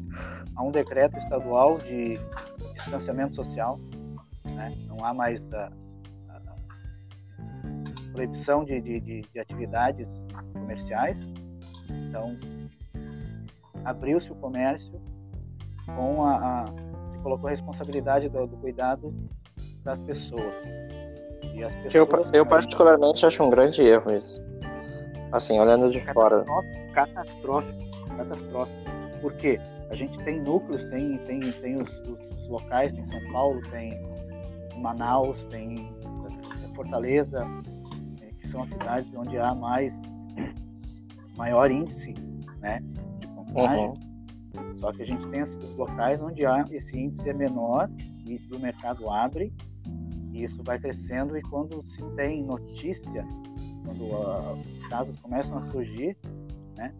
[0.56, 2.18] há um decreto estadual de
[2.74, 3.78] distanciamento social,
[4.50, 4.76] né?
[4.86, 5.70] não há mais a,
[6.28, 6.40] a
[8.12, 10.08] proibição de, de, de, de atividades
[10.52, 11.18] comerciais,
[11.90, 12.36] então
[13.84, 15.00] abriu-se o comércio
[15.94, 16.64] com a, a,
[17.12, 19.14] se colocou a responsabilidade do, do cuidado
[19.84, 20.54] das pessoas.
[21.82, 24.40] pessoas eu, eu particularmente acho um grande erro isso.
[25.32, 26.44] Assim, olhando de fora.
[26.94, 28.90] Catastrófico, catastrófico.
[29.20, 29.60] Por quê?
[29.90, 33.98] a gente tem núcleos, tem, tem, tem os, os locais, tem São Paulo, tem
[34.76, 35.90] Manaus, tem
[36.74, 39.92] Fortaleza, né, que são as cidades onde há mais
[41.36, 42.14] maior índice
[42.60, 42.80] né,
[43.18, 43.80] de contágio.
[43.80, 44.08] Uhum.
[44.76, 47.90] Só que a gente tem esses locais onde há esse índice é menor
[48.24, 49.52] e o mercado abre
[50.32, 53.26] e isso vai crescendo e quando se tem notícia,
[53.84, 56.16] quando uh, os casos começam a surgir,
[56.76, 56.94] né,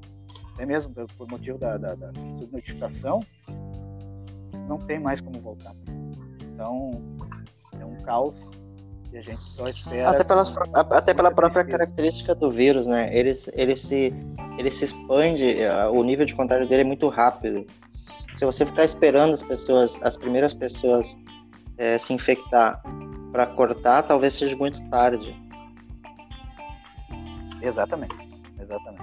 [0.55, 3.21] até mesmo por motivo da, da, da subnotificação,
[4.67, 5.75] não tem mais como voltar.
[6.53, 6.91] Então,
[7.79, 8.35] é um caos
[9.13, 10.11] e a gente só espera.
[10.11, 13.15] Até, pelas, até pela própria característica do vírus, né?
[13.17, 14.13] Ele, ele, se,
[14.59, 15.57] ele se expande,
[15.93, 17.65] o nível de contágio dele é muito rápido.
[18.35, 21.17] Se você ficar esperando as pessoas, as primeiras pessoas
[21.79, 22.83] é, se infectar
[23.33, 25.35] para cortar, talvez seja muito tarde.
[27.63, 28.15] Exatamente,
[28.61, 29.03] exatamente.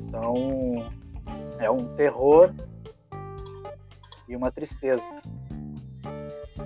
[0.00, 0.90] Então,
[1.60, 2.52] é um terror
[4.28, 5.02] e uma tristeza.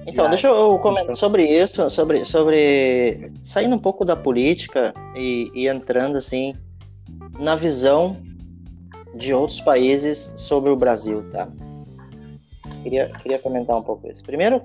[0.07, 5.68] Então, deixa eu comentar sobre isso, sobre, sobre saindo um pouco da política e, e
[5.68, 6.55] entrando assim
[7.39, 8.16] na visão
[9.14, 11.49] de outros países sobre o Brasil, tá?
[12.82, 14.22] Queria, queria comentar um pouco isso.
[14.22, 14.62] Primeiro,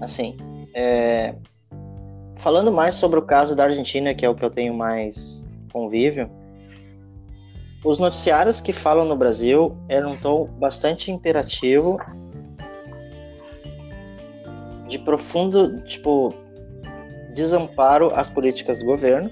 [0.00, 0.36] assim,
[0.74, 1.34] é,
[2.36, 6.30] falando mais sobre o caso da Argentina, que é o que eu tenho mais convívio,
[7.84, 11.98] os noticiários que falam no Brasil eram um tom bastante imperativo,
[14.88, 16.32] de profundo, tipo,
[17.34, 19.30] desamparo às políticas do governo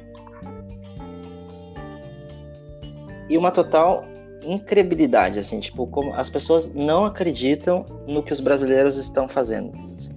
[3.34, 4.04] e uma total
[4.44, 9.76] incredibilidade, assim, tipo, como as pessoas não acreditam no que os brasileiros estão fazendo.
[9.96, 10.14] Assim.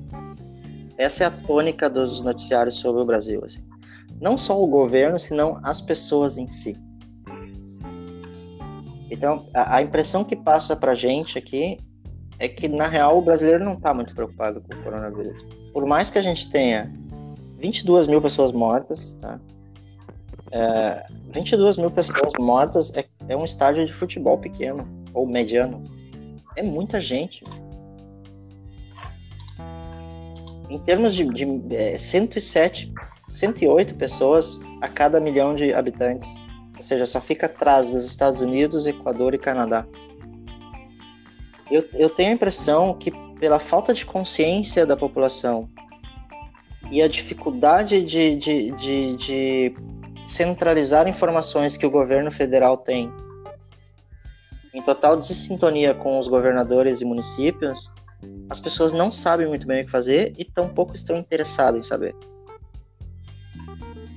[1.00, 3.64] Essa é a tônica dos noticiários sobre o Brasil, assim.
[4.22, 6.78] Não só o governo, senão as pessoas em si.
[9.10, 11.80] Então, a, a impressão que passa pra gente aqui
[12.38, 15.44] é que, na real, o brasileiro não está muito preocupado com o coronavírus.
[15.74, 16.94] Por mais que a gente tenha
[17.58, 19.40] 22 mil pessoas mortas, tá?
[20.52, 25.84] É, 22 mil pessoas mortas é, é um estádio de futebol pequeno ou mediano.
[26.56, 27.44] É muita gente.
[30.70, 32.92] Em termos de, de é, 107,
[33.34, 36.30] 108 pessoas a cada milhão de habitantes.
[36.76, 39.86] Ou seja, só fica atrás dos Estados Unidos, Equador e Canadá.
[41.70, 45.70] Eu, eu tenho a impressão que, pela falta de consciência da população
[46.92, 49.76] e a dificuldade de, de, de, de
[50.28, 53.12] centralizar informações que o governo federal tem,
[54.74, 57.92] em total desintonia com os governadores e municípios,
[58.50, 62.16] as pessoas não sabem muito bem o que fazer e tampouco estão interessadas em saber.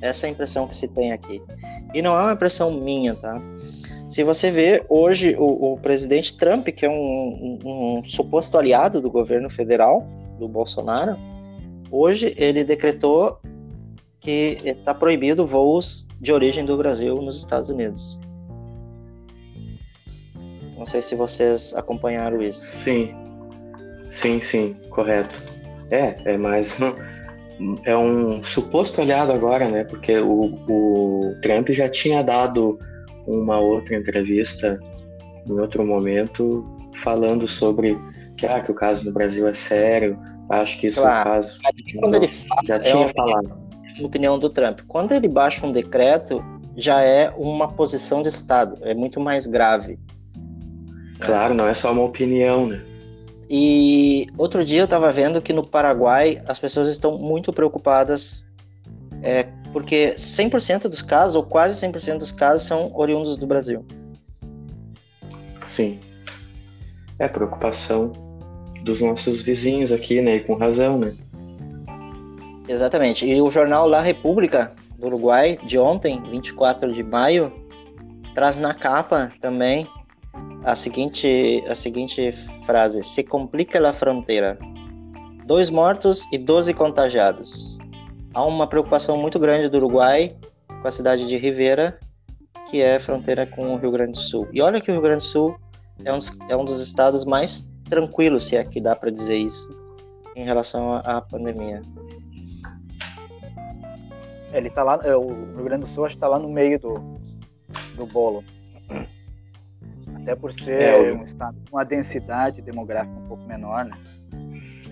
[0.03, 1.43] Essa é a impressão que se tem aqui.
[1.93, 3.41] E não é uma impressão minha, tá?
[4.09, 9.01] Se você vê hoje o, o presidente Trump, que é um, um, um, suposto aliado
[9.01, 10.07] do governo federal,
[10.39, 11.17] do Bolsonaro,
[11.91, 13.39] hoje ele decretou
[14.21, 18.21] que está proibido voos de origem do Brasil nos Estados Unidos.
[20.77, 22.61] Não sei se vocês acompanharam isso.
[22.61, 23.14] Sim,
[24.09, 25.43] sim, sim, correto.
[25.91, 26.77] É, é mais
[27.61, 29.85] um, é um suposto aliado agora, né?
[29.85, 32.79] Porque o, o Trump já tinha dado
[33.27, 34.79] uma outra entrevista
[35.47, 36.64] em outro momento
[36.97, 37.99] falando sobre
[38.37, 40.18] que, ah, que o caso do Brasil é sério.
[40.49, 41.31] Acho que isso claro.
[41.31, 41.59] faz.
[41.99, 43.60] Quando ele faz, já tinha é falado.
[44.07, 44.81] Opinião do Trump.
[44.87, 46.43] Quando ele baixa um decreto,
[46.77, 48.79] já é uma posição de Estado.
[48.83, 49.99] É muito mais grave.
[51.19, 52.83] Claro, não é só uma opinião, né?
[53.49, 58.47] E outro dia eu estava vendo que no Paraguai as pessoas estão muito preocupadas
[59.23, 63.85] é, porque 100% dos casos, ou quase 100% dos casos, são oriundos do Brasil.
[65.65, 66.01] Sim.
[67.19, 68.13] É preocupação
[68.83, 70.37] dos nossos vizinhos aqui, né?
[70.37, 71.15] E com razão, né?
[72.71, 73.27] Exatamente.
[73.27, 77.53] E o jornal La República do Uruguai, de ontem, 24 de maio,
[78.33, 79.89] traz na capa também
[80.62, 82.31] a seguinte, a seguinte
[82.64, 84.57] frase: Se complica a fronteira.
[85.45, 87.77] Dois mortos e 12 contagiados.
[88.33, 90.37] Há uma preocupação muito grande do Uruguai
[90.81, 91.99] com a cidade de Rivera,
[92.71, 94.47] que é fronteira com o Rio Grande do Sul.
[94.53, 95.57] E olha que o Rio Grande do Sul
[96.05, 99.68] é um, é um dos estados mais tranquilos, se é que dá para dizer isso,
[100.37, 101.83] em relação à pandemia.
[104.53, 106.95] Ele está lá, é, o Rio Grande do Sul está lá no meio do,
[107.95, 108.45] do bolo.
[110.17, 113.97] Até por ser é, um estado com uma densidade demográfica um pouco menor, né?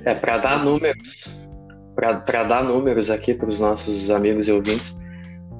[0.04, 1.36] É, para dar números,
[1.94, 4.94] para dar números aqui para os nossos amigos e ouvintes,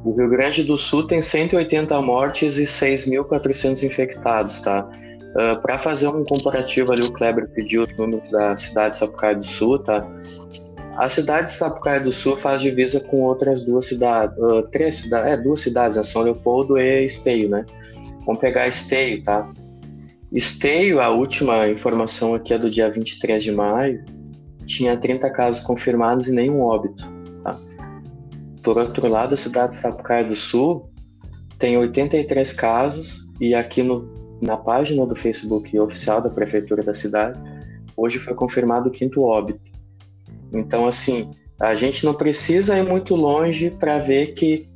[0.05, 4.89] o Rio Grande do Sul tem 180 mortes e 6.400 infectados, tá?
[5.29, 9.37] Uh, para fazer um comparativo ali, o Kleber pediu os números da cidade de Sapucaia
[9.37, 10.01] do Sul, tá?
[10.99, 15.33] A cidade de Sapucaia do Sul faz divisa com outras duas cidades, uh, três cidades,
[15.33, 16.05] é, duas cidades?
[16.09, 17.65] São Leopoldo e Esteio, né?
[18.27, 19.49] Vamos pegar Esteio, tá?
[20.33, 24.05] Esteio, a última informação aqui é do dia 23 de maio,
[24.67, 27.09] tinha 30 casos confirmados e nenhum óbito,
[27.45, 27.57] tá?
[28.61, 30.91] Por outro lado, a cidade de Sapucaia do Sul
[31.61, 37.39] tem 83 casos e aqui no, na página do Facebook oficial da prefeitura da cidade,
[37.97, 39.68] hoje foi confirmado o quinto óbito.
[40.53, 41.31] Então, assim,
[41.61, 44.69] a gente não precisa ir muito longe para ver que,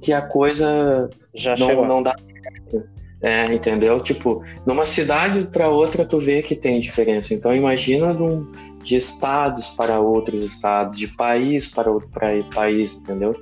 [0.00, 1.86] que a coisa Já não, chegou.
[1.86, 2.88] não dá certo.
[3.20, 4.00] É, entendeu?
[4.00, 7.32] Tipo, numa cidade para outra tu vê que tem diferença.
[7.32, 8.50] Então imagina num,
[8.82, 13.34] de estados para outros estados, de país para outro pra- país, entendeu?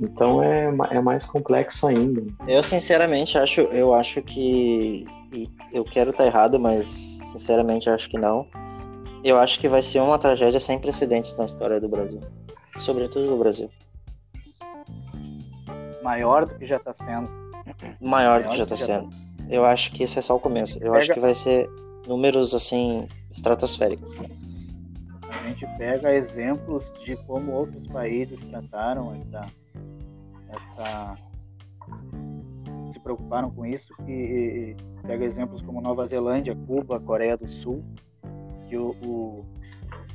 [0.00, 2.22] Então é, é mais complexo ainda.
[2.48, 6.84] Eu sinceramente acho, eu acho que e eu quero estar errado, mas
[7.30, 8.46] sinceramente acho que não.
[9.24, 12.20] Eu acho que vai ser uma tragédia sem precedentes na história do Brasil,
[12.80, 13.70] sobretudo do Brasil,
[16.02, 17.28] Maior do que já está sendo.
[18.00, 19.12] maior do Maior que já do está que já sendo.
[19.48, 20.78] Eu acho que esse é só o começo.
[20.78, 21.68] Eu Pega- acho que vai ser
[22.06, 24.18] números assim estratosféricos.
[25.28, 29.48] A gente pega exemplos de como outros países trataram essa,
[30.50, 31.14] essa
[32.92, 37.84] se preocuparam com isso, que pega exemplos como Nova Zelândia, Cuba, Coreia do Sul,
[38.72, 39.44] que o, o-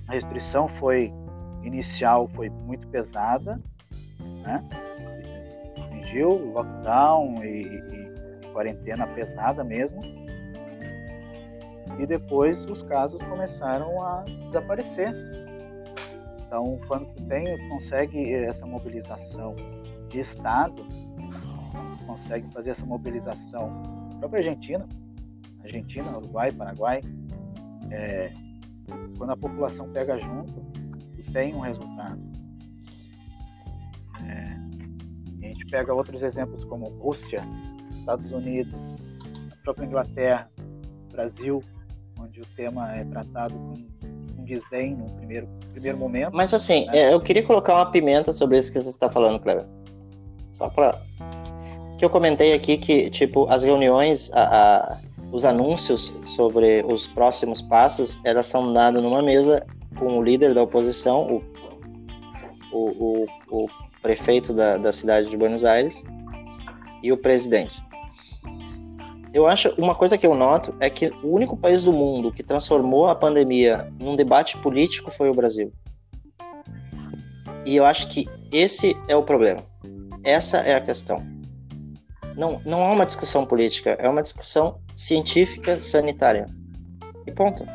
[0.08, 1.14] a restrição foi
[1.64, 3.62] inicial foi muito pesada,
[4.44, 4.68] né?
[5.78, 10.00] Atingiu lockdown e, e quarentena pesada mesmo.
[12.00, 15.14] E depois os casos começaram a desaparecer.
[16.48, 19.56] Então, quando tem, consegue essa mobilização
[20.10, 20.84] de Estado,
[22.08, 23.84] consegue fazer essa mobilização,
[24.14, 24.88] a própria Argentina,
[25.64, 27.02] Argentina, Uruguai, Paraguai,
[27.92, 28.32] é,
[29.18, 30.54] quando a população pega junto,
[31.34, 32.20] tem um resultado.
[34.26, 34.58] É,
[35.44, 37.42] a gente pega outros exemplos como Rússia,
[38.00, 38.74] Estados Unidos,
[39.52, 40.50] a própria Inglaterra,
[41.12, 41.62] Brasil,
[42.20, 43.74] onde o tema é tratado com,
[44.36, 46.34] com desdém no primeiro, primeiro momento.
[46.34, 49.66] Mas assim, é, eu queria colocar uma pimenta sobre isso que você está falando, Cleber.
[50.54, 50.98] Só para
[52.00, 54.42] que eu comentei aqui que tipo as reuniões, a,
[54.94, 54.98] a-
[55.32, 59.66] os anúncios sobre os próximos passos, elas são dados numa mesa
[59.98, 61.42] com o líder da oposição,
[62.72, 63.70] o, o, o, o
[64.02, 66.04] prefeito da, da cidade de Buenos Aires
[67.04, 67.82] e o presidente.
[69.34, 72.42] Eu acho uma coisa que eu noto é que o único país do mundo que
[72.42, 75.72] transformou a pandemia num debate político foi o Brasil.
[77.66, 79.62] E eu acho que esse é o problema.
[80.24, 81.37] Essa é a questão.
[82.38, 86.46] Não, não é uma discussão política, é uma discussão científica sanitária.
[87.26, 87.66] E ponto.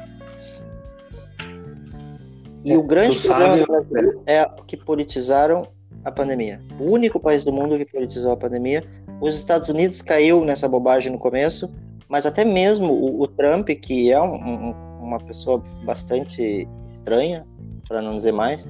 [2.65, 5.67] E É, o grande tu problema sabe- do Brasil é que politizaram
[6.05, 6.61] a pandemia.
[6.79, 8.85] O único país do mundo que politizou a pandemia.
[9.21, 11.73] Os Estados Unidos caiu nessa bobagem no começo,
[12.09, 14.35] mas até mesmo o, o Trump, que é um-
[14.71, 17.45] um- uma pessoa bastante estranha,
[17.89, 18.67] para não dizer mais,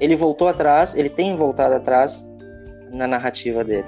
[0.00, 2.26] ele voltou atrás, ele tem voltado atrás
[2.90, 3.86] na narrativa dele.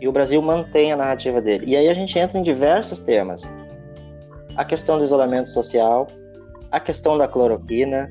[0.00, 1.66] E o Brasil mantém a narrativa dele.
[1.66, 3.42] E aí a gente entra em diversos temas.
[4.56, 6.06] A questão do isolamento social,
[6.70, 8.08] a questão da cloroquina,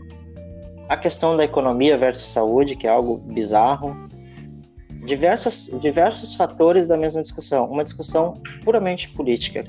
[0.89, 3.95] a questão da economia versus saúde, que é algo bizarro.
[5.05, 7.65] Diversas, diversos fatores da mesma discussão.
[7.69, 9.63] Uma discussão puramente política,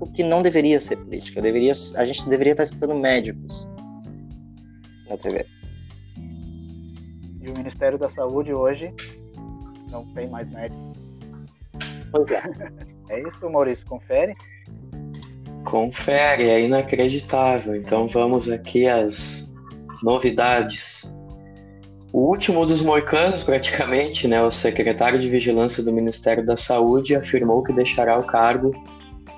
[0.00, 1.40] o que não deveria ser política.
[1.40, 3.68] Deveria, a gente deveria estar escutando médicos
[5.08, 5.46] na TV.
[7.40, 8.92] E o Ministério da Saúde hoje
[9.90, 10.89] não tem mais médico.
[12.10, 12.42] Pois é.
[13.08, 13.84] É isso, Maurício?
[13.86, 14.34] Confere?
[15.64, 17.76] Confere, é inacreditável.
[17.76, 19.50] Então vamos aqui às
[20.02, 21.12] novidades.
[22.12, 27.62] O último dos moicanos, praticamente, né, o secretário de Vigilância do Ministério da Saúde afirmou
[27.62, 28.72] que deixará o cargo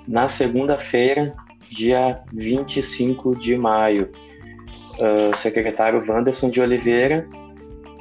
[0.08, 1.34] na segunda-feira,
[1.70, 4.10] dia 25 de maio.
[5.00, 7.28] Ah, o secretário Wanderson de Oliveira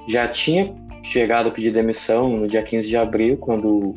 [0.08, 3.96] já tinha chegado a pedir demissão no dia 15 de abril, quando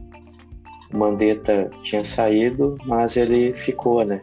[0.95, 4.21] Mandetta tinha saído, mas ele ficou, né?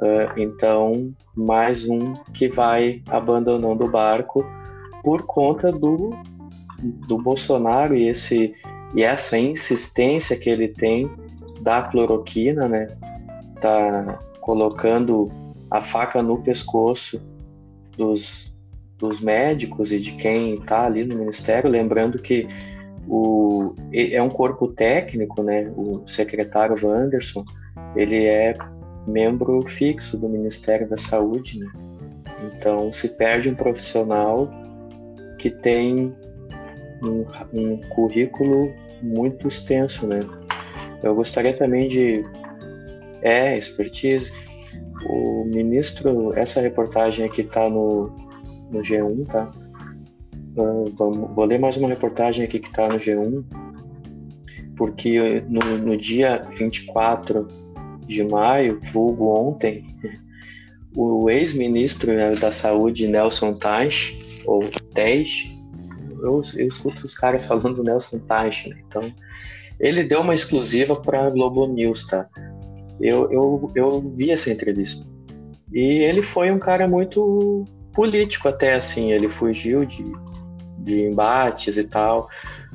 [0.00, 4.44] Ah, então, mais um que vai abandonando o barco
[5.02, 6.10] por conta do,
[7.06, 8.54] do Bolsonaro e, esse,
[8.94, 11.08] e essa insistência que ele tem
[11.62, 12.96] da cloroquina, né?
[13.60, 15.30] Tá colocando
[15.70, 17.22] a faca no pescoço
[17.96, 18.54] dos,
[18.98, 22.46] dos médicos e de quem está ali no ministério, lembrando que
[23.08, 25.70] o, é um corpo técnico, né?
[25.76, 27.44] O secretário Wanderson,
[27.94, 28.56] ele é
[29.06, 31.70] membro fixo do Ministério da Saúde, né?
[32.56, 34.48] Então se perde um profissional
[35.38, 36.14] que tem
[37.02, 40.20] um, um currículo muito extenso, né?
[41.02, 42.22] Eu gostaria também de
[43.24, 44.32] é expertise.
[45.06, 48.06] O ministro, essa reportagem aqui está no,
[48.70, 49.50] no G1, tá?
[50.54, 50.94] Vamos,
[51.34, 53.44] vou ler mais uma reportagem aqui que está no G1,
[54.76, 57.48] porque no, no dia 24
[58.06, 59.84] de maio, vulgo ontem,
[60.96, 64.62] o ex-ministro né, da Saúde, Nelson Teich, ou
[64.94, 65.52] Teich,
[66.22, 68.76] eu, eu escuto os caras falando Nelson Teich, né?
[68.86, 69.12] então
[69.80, 72.28] ele deu uma exclusiva para a Globo News, tá?
[73.00, 75.04] Eu, eu, eu vi essa entrevista.
[75.72, 80.04] E ele foi um cara muito político até, assim, ele fugiu de,
[80.84, 82.28] de embates e tal,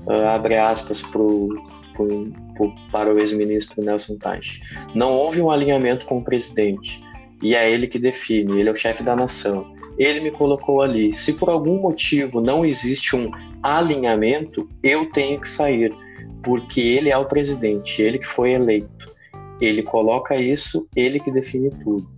[0.05, 1.49] uh, abre aspas pro,
[1.93, 4.62] pro, pro para o ex-ministro Nelson Teich.
[4.95, 7.01] Não houve um alinhamento com o presidente,
[7.41, 9.74] e é ele que define, ele é o chefe da nação.
[9.97, 11.14] Ele me colocou ali.
[11.14, 13.30] Se por algum motivo não existe um
[13.62, 15.93] alinhamento, eu tenho que sair,
[16.41, 19.14] porque ele é o presidente, ele que foi eleito.
[19.60, 22.10] Ele coloca isso, ele que define tudo.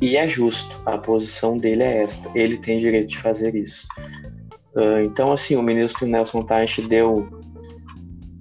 [0.00, 3.86] E é justo, a posição dele é esta, ele tem direito de fazer isso.
[4.76, 7.28] Uh, então, assim, o ministro Nelson Teich deu,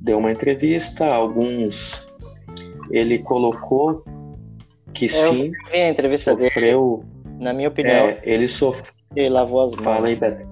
[0.01, 2.05] deu uma entrevista, alguns.
[2.91, 4.03] Ele colocou
[4.93, 5.51] que Eu sim.
[5.71, 7.43] vi a entrevista sofreu, dele.
[7.43, 8.93] Na minha opinião, é, ele sofreu.
[9.15, 9.83] ele lavou as mãos.
[9.83, 10.47] Fala aí, Beto.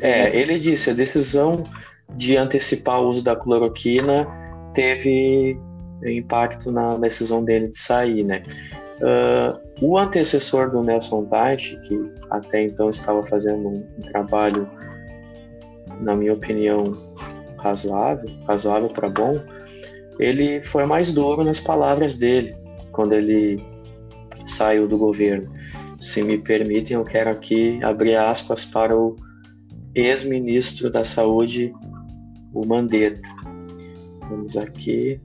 [0.00, 1.62] É, ele disse: a decisão
[2.14, 4.26] de antecipar o uso da cloroquina
[4.74, 5.58] teve
[6.04, 8.42] impacto na decisão dele de sair, né?
[8.96, 11.98] Uh, o antecessor do Nelson Teich, que
[12.30, 14.68] até então estava fazendo um, um trabalho,
[16.00, 16.96] na minha opinião,
[17.58, 19.40] razoável, razoável para bom,
[20.18, 22.54] ele foi mais duro nas palavras dele
[22.92, 23.62] quando ele
[24.46, 25.52] saiu do governo.
[25.98, 29.16] Se me permitem, eu quero aqui abrir aspas para o
[29.94, 31.74] ex-ministro da Saúde,
[32.52, 33.28] o Mandetta.
[34.28, 35.20] Vamos aqui.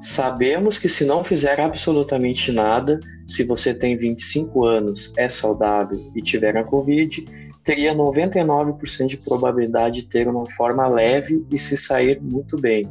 [0.00, 6.22] Sabemos que se não fizer absolutamente nada, se você tem 25 anos, é saudável e
[6.22, 7.26] tiver a Covid,
[7.68, 12.88] teria 99% de probabilidade de ter uma forma leve e se sair muito bem.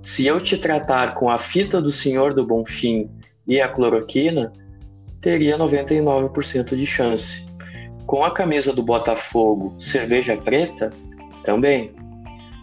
[0.00, 3.10] Se eu te tratar com a fita do Senhor do Bonfim
[3.46, 4.50] e a cloroquina,
[5.20, 7.46] teria 99% de chance.
[8.06, 10.90] Com a camisa do Botafogo, cerveja preta,
[11.44, 11.92] também.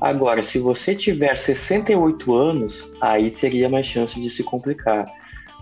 [0.01, 5.05] Agora, se você tiver 68 anos, aí teria mais chance de se complicar.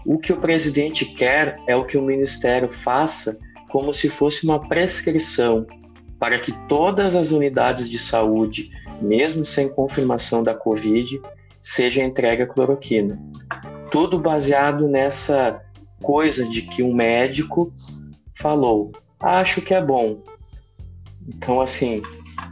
[0.05, 3.37] O que o presidente quer é o que o ministério faça
[3.73, 5.65] como se fosse uma prescrição
[6.19, 8.69] para que todas as unidades de saúde,
[9.01, 11.19] mesmo sem confirmação da Covid,
[11.59, 13.19] seja entregue a cloroquina.
[13.89, 15.59] Tudo baseado nessa
[16.03, 17.73] coisa de que um médico
[18.35, 20.21] falou, acho que é bom.
[21.27, 22.03] Então, assim,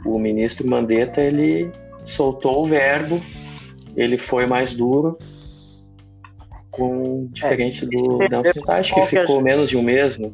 [0.04, 1.70] o ministro Mandetta ele
[2.04, 3.22] soltou o verbo,
[3.94, 5.16] ele foi mais duro,
[6.72, 10.18] com diferente é, do Nelson Teich, que ficou menos de um mês.
[10.18, 10.32] Né?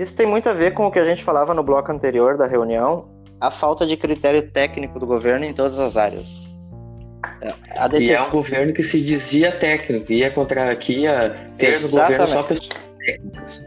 [0.00, 2.46] Isso tem muito a ver com o que a gente falava no bloco anterior da
[2.46, 3.06] reunião,
[3.38, 6.48] a falta de critério técnico do governo em todas as áreas.
[7.90, 8.14] Decisão...
[8.14, 12.26] E é um governo que se dizia técnico, ia contra aqui ia ter no governo
[12.26, 12.70] só pessoas
[13.04, 13.62] técnicas.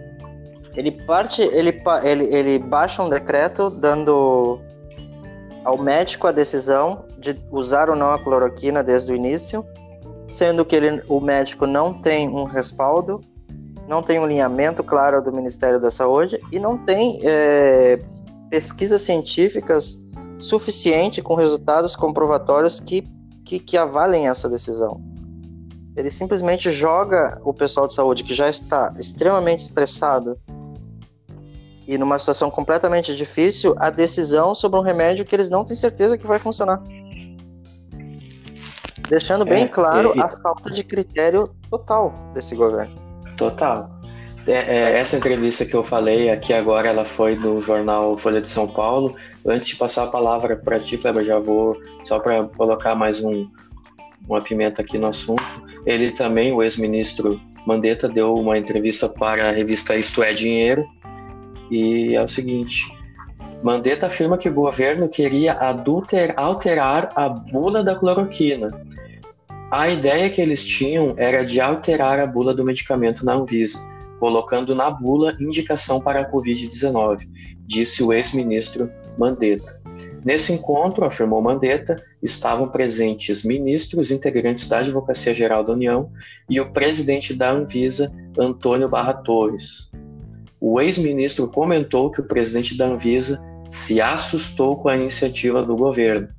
[0.75, 4.59] Ele parte, ele, ele, ele baixa um decreto dando
[5.63, 9.63] ao médico a decisão de usar ou não a cloroquina desde o início,
[10.27, 13.21] sendo que ele, o médico não tem um respaldo,
[13.88, 17.99] não tem um alinhamento claro do Ministério da Saúde e não tem é,
[18.49, 19.97] pesquisas científicas
[20.38, 23.07] suficiente com resultados comprovatórios que,
[23.45, 25.01] que, que avalem essa decisão.
[25.95, 30.39] Ele simplesmente joga o pessoal de saúde que já está extremamente estressado
[31.88, 36.17] e numa situação completamente difícil a decisão sobre um remédio que eles não têm certeza
[36.17, 36.81] que vai funcionar.
[39.09, 43.03] Deixando bem é, claro a falta de critério total desse governo.
[43.38, 43.89] Total.
[44.45, 48.49] É, é, essa entrevista que eu falei aqui agora, ela foi do jornal Folha de
[48.49, 49.15] São Paulo.
[49.45, 53.47] Antes de passar a palavra para ti, Kleber, já vou só para colocar mais um,
[54.27, 55.43] uma pimenta aqui no assunto.
[55.86, 60.86] Ele também, o ex-ministro Mandetta, deu uma entrevista para a revista Isto é Dinheiro,
[61.71, 62.93] e é o seguinte:
[63.63, 68.71] Mandetta afirma que o governo queria adulter, alterar a bula da cloroquina.
[69.74, 73.80] A ideia que eles tinham era de alterar a bula do medicamento na Anvisa,
[74.19, 77.28] colocando na bula indicação para a Covid-19,
[77.65, 79.82] disse o ex-ministro Mandetta.
[80.24, 86.11] Nesse encontro, afirmou Mandetta, estavam presentes ministros integrantes da Advocacia Geral da União
[86.47, 89.89] e o presidente da Anvisa, Antônio Barra Torres.
[90.61, 96.30] O ex-ministro comentou que o presidente da Anvisa se assustou com a iniciativa do governo.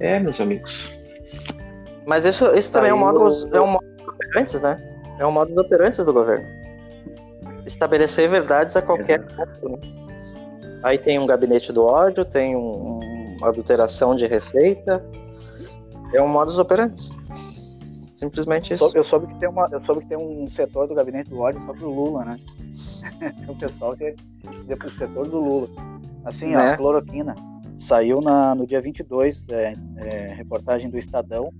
[0.00, 1.03] É, meus amigos.
[2.06, 4.80] Mas isso, isso também é um modo, é um modo operantes, né?
[5.18, 6.46] É um modo operantes do governo.
[7.66, 9.78] Estabelecer verdades a qualquer custo, né?
[10.82, 13.00] Aí tem um gabinete do ódio, tem um,
[13.38, 15.02] uma adulteração de receita.
[16.12, 17.10] É um modus operandi.
[18.12, 18.92] Simplesmente isso.
[18.94, 21.60] Eu soube que tem, uma, eu soube que tem um setor do gabinete do ódio
[21.64, 22.36] só pro Lula, né?
[23.18, 24.14] tem um pessoal que
[24.68, 25.68] é pro setor do Lula.
[26.24, 26.70] Assim, né?
[26.70, 27.34] ó, a cloroquina.
[27.80, 31.50] Saiu na, no dia 22, é, é, reportagem do Estadão,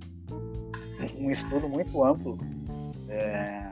[1.25, 2.37] um estudo muito amplo,
[3.09, 3.71] é,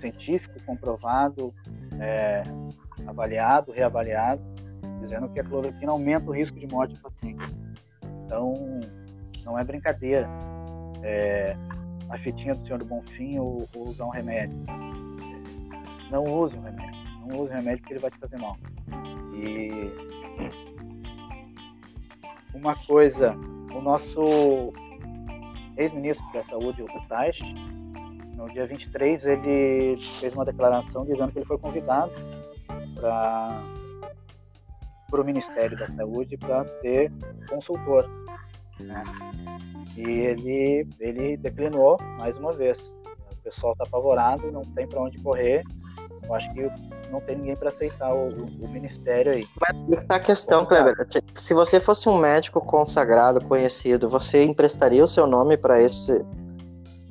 [0.00, 1.52] científico, comprovado,
[2.00, 2.42] é,
[3.06, 4.42] avaliado, reavaliado,
[5.00, 7.54] dizendo que a cloroquina aumenta o risco de morte em pacientes.
[8.24, 8.54] Então,
[9.44, 10.28] não é brincadeira.
[11.02, 11.54] É,
[12.08, 14.56] a fitinha do senhor do Bonfim ou, ou usar um remédio.
[16.10, 16.94] Não use o remédio.
[17.26, 18.56] Não use o remédio porque ele vai te fazer mal.
[19.34, 19.90] E
[22.54, 23.34] uma coisa,
[23.74, 24.72] o nosso
[25.76, 27.40] ex-ministro da Saúde, o Taish,
[28.36, 32.12] no dia 23, ele fez uma declaração dizendo que ele foi convidado
[32.94, 33.60] para
[35.20, 37.12] o Ministério da Saúde para ser
[37.48, 38.08] consultor.
[38.80, 39.02] Né?
[39.96, 42.78] E ele, ele declinou mais uma vez.
[43.32, 45.62] O pessoal está apavorado, não tem para onde correr.
[46.26, 46.70] Eu acho que
[47.10, 49.44] não tem ninguém para aceitar o, o, ministério aí.
[49.60, 51.06] Mas está a questão, Kleber.
[51.36, 56.24] Se você fosse um médico consagrado, conhecido, você emprestaria o seu nome para esse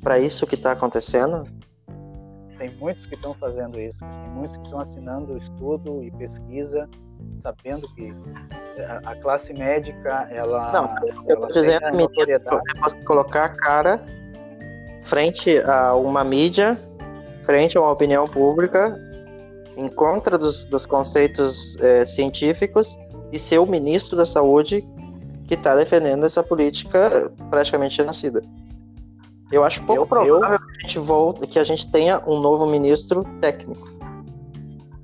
[0.02, 1.44] para isso que está acontecendo?
[2.58, 3.98] Tem muitos que estão fazendo isso.
[3.98, 6.88] Tem muitos que estão assinando estudo e pesquisa,
[7.42, 8.12] sabendo que
[8.82, 10.72] a, a classe médica, ela.
[10.72, 10.94] Não,
[11.26, 14.00] eu estou dizendo, é você colocar a cara
[15.02, 16.78] frente a uma mídia,
[17.44, 18.98] frente a uma opinião pública,
[19.76, 22.96] em contra dos, dos conceitos é, científicos
[23.32, 24.86] e ser o ministro da saúde
[25.46, 28.42] que está defendendo essa política praticamente genocida.
[29.50, 30.58] Eu acho pouco eu, provável eu...
[30.58, 33.88] que a gente volte, que a gente tenha um novo ministro técnico.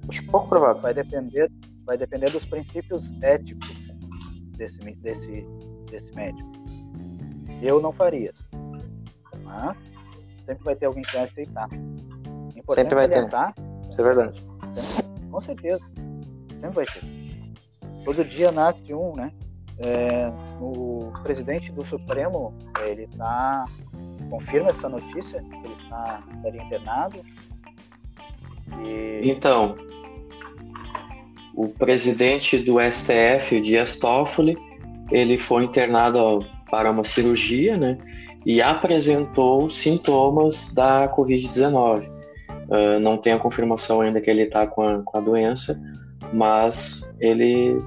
[0.09, 0.81] Acho pouco provável.
[0.81, 1.51] Vai depender,
[1.85, 3.71] vai depender dos princípios éticos
[4.57, 5.47] desse, desse,
[5.91, 6.51] desse médico.
[7.63, 8.33] Eu não faria.
[9.45, 9.77] Mas
[10.47, 11.69] sempre vai ter alguém que vai aceitar.
[12.75, 13.27] Sempre vai ter.
[13.91, 14.47] Isso é verdade.
[14.75, 15.85] Sempre, com certeza.
[16.61, 17.03] Sempre vai ter.
[18.05, 19.33] Todo dia nasce um, né?
[19.85, 20.31] É,
[20.61, 22.55] o presidente do Supremo,
[22.85, 23.65] ele está
[24.31, 25.43] confirma essa notícia?
[25.43, 27.21] Que ele está, estaria internado?
[28.79, 29.21] E...
[29.25, 29.77] Então,
[31.55, 34.57] o presidente do STF, o Dias Toffoli,
[35.11, 37.99] ele foi internado para uma cirurgia, né?
[38.47, 42.20] E apresentou sintomas da Covid-19.
[42.71, 45.81] Uh, não tem a confirmação ainda que ele está com, com a doença,
[46.33, 47.83] mas ele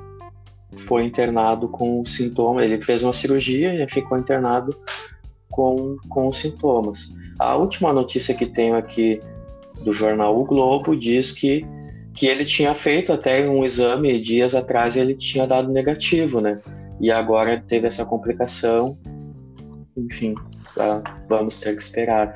[0.77, 2.65] foi internado com sintomas.
[2.65, 4.77] Ele fez uma cirurgia e ficou internado
[5.49, 7.11] com, com sintomas.
[7.39, 9.21] A última notícia que tenho aqui
[9.83, 11.65] do jornal O Globo diz que,
[12.15, 16.59] que ele tinha feito até um exame dias atrás ele tinha dado negativo, né?
[16.99, 18.97] E agora teve essa complicação.
[19.95, 20.35] Enfim,
[20.75, 22.33] tá, vamos ter que esperar.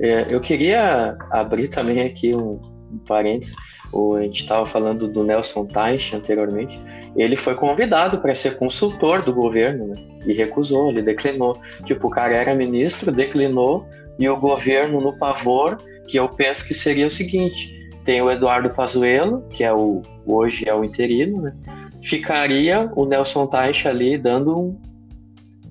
[0.00, 2.60] É, eu queria abrir também aqui um,
[2.90, 3.54] um parênteses.
[3.92, 6.80] O, a gente estava falando do Nelson Teich anteriormente.
[7.16, 9.94] Ele foi convidado para ser consultor do governo, né?
[10.26, 11.60] E recusou, ele declinou.
[11.84, 13.86] Tipo, o cara era ministro, declinou,
[14.18, 15.78] e o governo, no pavor,
[16.08, 20.68] que eu penso que seria o seguinte: tem o Eduardo Pazuello, que é o hoje
[20.68, 21.54] é o interino, né?
[22.02, 24.80] Ficaria o Nelson Teich ali dando um,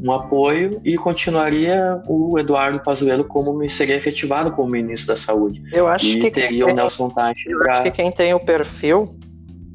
[0.04, 5.64] um apoio e continuaria o Eduardo Pazuello como seria efetivado como ministro da Saúde.
[5.72, 7.50] Eu acho e que teria o Nelson Teich.
[7.50, 7.74] Eu pra...
[7.74, 9.18] acho que quem tem o perfil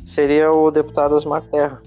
[0.05, 1.81] seria o deputado Osmar Terra.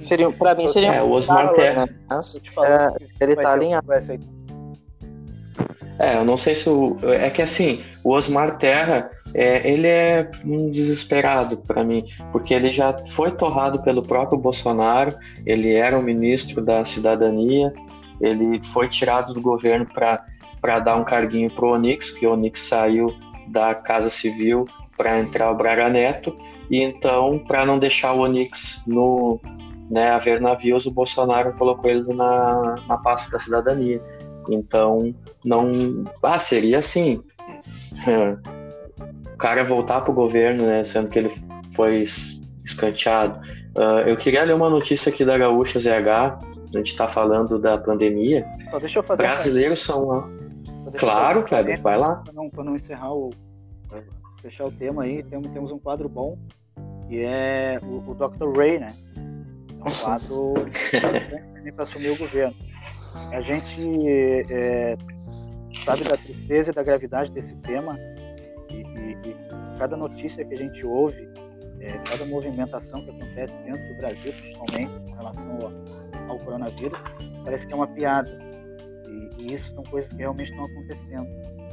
[0.00, 1.84] Seria, para mim seria é, o Osmar Terra.
[1.84, 1.94] Né?
[2.08, 2.88] Mas, é,
[3.20, 3.86] ele tá alinhado.
[6.00, 6.96] É, eu não sei se o.
[7.02, 12.02] É que assim, o Osmar Terra, é, ele é um desesperado para mim,
[12.32, 15.14] porque ele já foi torrado pelo próprio Bolsonaro,
[15.44, 17.70] ele era o ministro da cidadania,
[18.18, 23.14] ele foi tirado do governo para dar um carguinho pro Onix, que o Onix saiu
[23.48, 24.66] da Casa Civil
[24.96, 26.34] para entrar o Braga Neto,
[26.70, 29.38] e então, para não deixar o Onix no,
[29.90, 34.00] né, haver navios, o Bolsonaro colocou ele na, na pasta da cidadania.
[34.50, 35.14] Então,
[35.44, 36.04] não.
[36.22, 37.22] Ah, seria assim.
[39.32, 40.84] o cara voltar para o governo, né?
[40.84, 41.30] Sendo que ele
[41.74, 42.02] foi
[42.64, 43.40] escanteado.
[43.76, 46.08] Uh, eu queria ler uma notícia aqui da Gaúcha ZH,
[46.74, 48.46] a gente está falando da pandemia.
[48.70, 50.30] Só deixa eu fazer Brasileiros são.
[50.98, 52.16] Claro, Kleber, vai lá.
[52.16, 53.30] Para não, não encerrar o.
[54.42, 56.36] fechar o tema aí, temos, temos um quadro bom,
[57.08, 58.56] que é o, o Dr.
[58.56, 58.94] Ray, né?
[59.16, 60.54] É um quadro
[61.74, 62.54] para assumir o governo.
[63.32, 64.96] A gente é,
[65.84, 67.98] sabe da tristeza e da gravidade desse tema
[68.68, 69.36] e, e, e
[69.78, 71.28] cada notícia que a gente ouve,
[71.80, 76.98] é, cada movimentação que acontece dentro do Brasil, principalmente com relação ao, ao coronavírus,
[77.44, 78.30] parece que é uma piada.
[79.08, 81.26] E, e, isso são coisas que realmente estão acontecendo.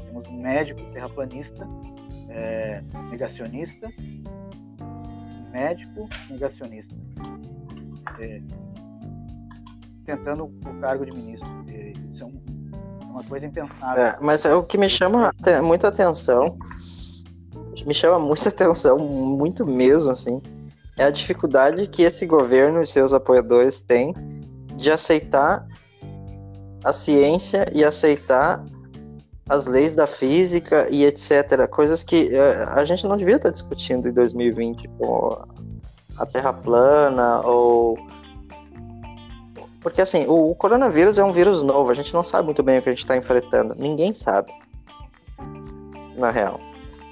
[0.05, 1.67] Temos um médico terraplanista,
[2.29, 3.87] é, negacionista,
[5.51, 6.95] médico negacionista,
[8.19, 8.41] é,
[10.07, 11.49] tentando o cargo de ministro.
[12.11, 12.41] Isso é um,
[13.11, 14.01] uma coisa impensável.
[14.01, 16.57] É, mas é o que me chama muita atenção,
[17.85, 20.41] me chama muita atenção, muito mesmo, assim,
[20.97, 24.13] é a dificuldade que esse governo e seus apoiadores têm
[24.77, 25.67] de aceitar
[26.83, 28.63] a ciência e aceitar
[29.49, 31.67] as leis da física e etc.
[31.69, 35.45] Coisas que uh, a gente não devia estar discutindo em 2020, como
[36.17, 37.97] a Terra plana ou
[39.87, 42.77] porque assim, o, o coronavírus é um vírus novo, a gente não sabe muito bem
[42.77, 43.73] o que a gente está enfrentando.
[43.73, 44.51] Ninguém sabe.
[46.17, 46.59] Na real.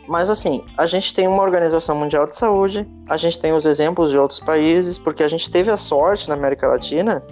[0.10, 4.11] Mas assim, a gente tem uma Organização Mundial de Saúde, a gente tem os exemplos
[4.11, 7.23] de outros países, porque a gente teve a sorte na América Latina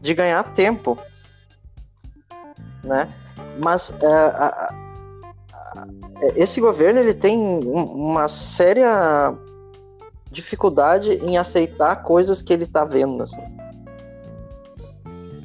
[0.00, 0.98] de ganhar tempo.
[2.82, 3.08] Né?
[3.60, 4.74] Mas a,
[6.34, 9.32] esse governo ele tem uma séria
[10.32, 13.22] dificuldade em aceitar coisas que ele está vendo.
[13.22, 13.67] Assim.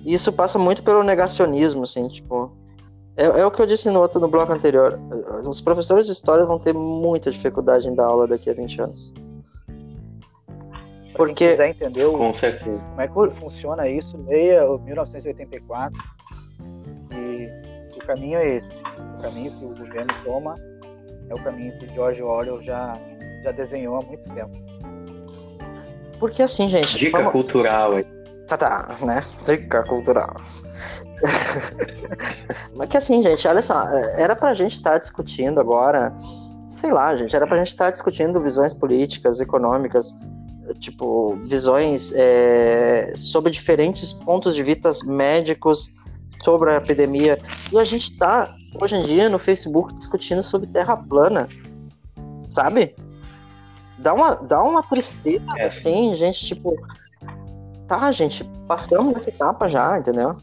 [0.06, 2.52] E isso passa muito pelo negacionismo, assim, tipo.
[3.16, 5.00] É, é, o que eu disse no outro no bloco anterior.
[5.48, 9.14] Os professores de história vão ter muita dificuldade em dar aula daqui a 20 anos.
[11.16, 11.34] Porque.
[11.34, 12.80] Quem quiser entender o, Com certeza.
[12.90, 16.02] como é que funciona isso, leia o 1984.
[17.12, 17.50] E
[17.96, 18.70] o caminho é esse.
[19.18, 20.56] O caminho que o governo toma
[21.30, 23.00] é o caminho que George Orwell já,
[23.44, 24.52] já desenhou há muito tempo.
[26.20, 26.96] Porque assim, gente.
[26.96, 27.32] Dica vamos...
[27.32, 28.13] cultural aí.
[28.48, 29.24] Tá, tá, né?
[29.46, 30.36] Dica cultural.
[32.76, 36.14] Mas que assim, gente, olha só, é, era pra gente estar tá discutindo agora,
[36.68, 40.14] sei lá, gente, era pra gente estar tá discutindo visões políticas, econômicas,
[40.80, 45.92] tipo, visões é, sobre diferentes pontos de vista médicos
[46.44, 47.40] sobre a epidemia.
[47.72, 51.48] E a gente tá, hoje em dia, no Facebook discutindo sobre terra plana,
[52.50, 52.96] sabe?
[53.98, 55.66] Dá uma, dá uma tristeza, é.
[55.66, 56.76] assim, gente, tipo,
[57.88, 60.38] tá, gente, passamos essa etapa já, entendeu?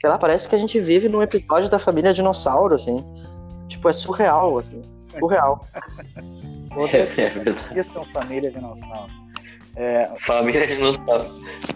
[0.00, 3.04] Sei lá, parece que a gente vive num episódio da família dinossauro, assim.
[3.68, 4.82] Tipo, é surreal, assim.
[5.18, 5.66] Surreal.
[6.74, 9.12] Outra é, é são família dinossauro.
[9.76, 11.30] É, família dinossauro.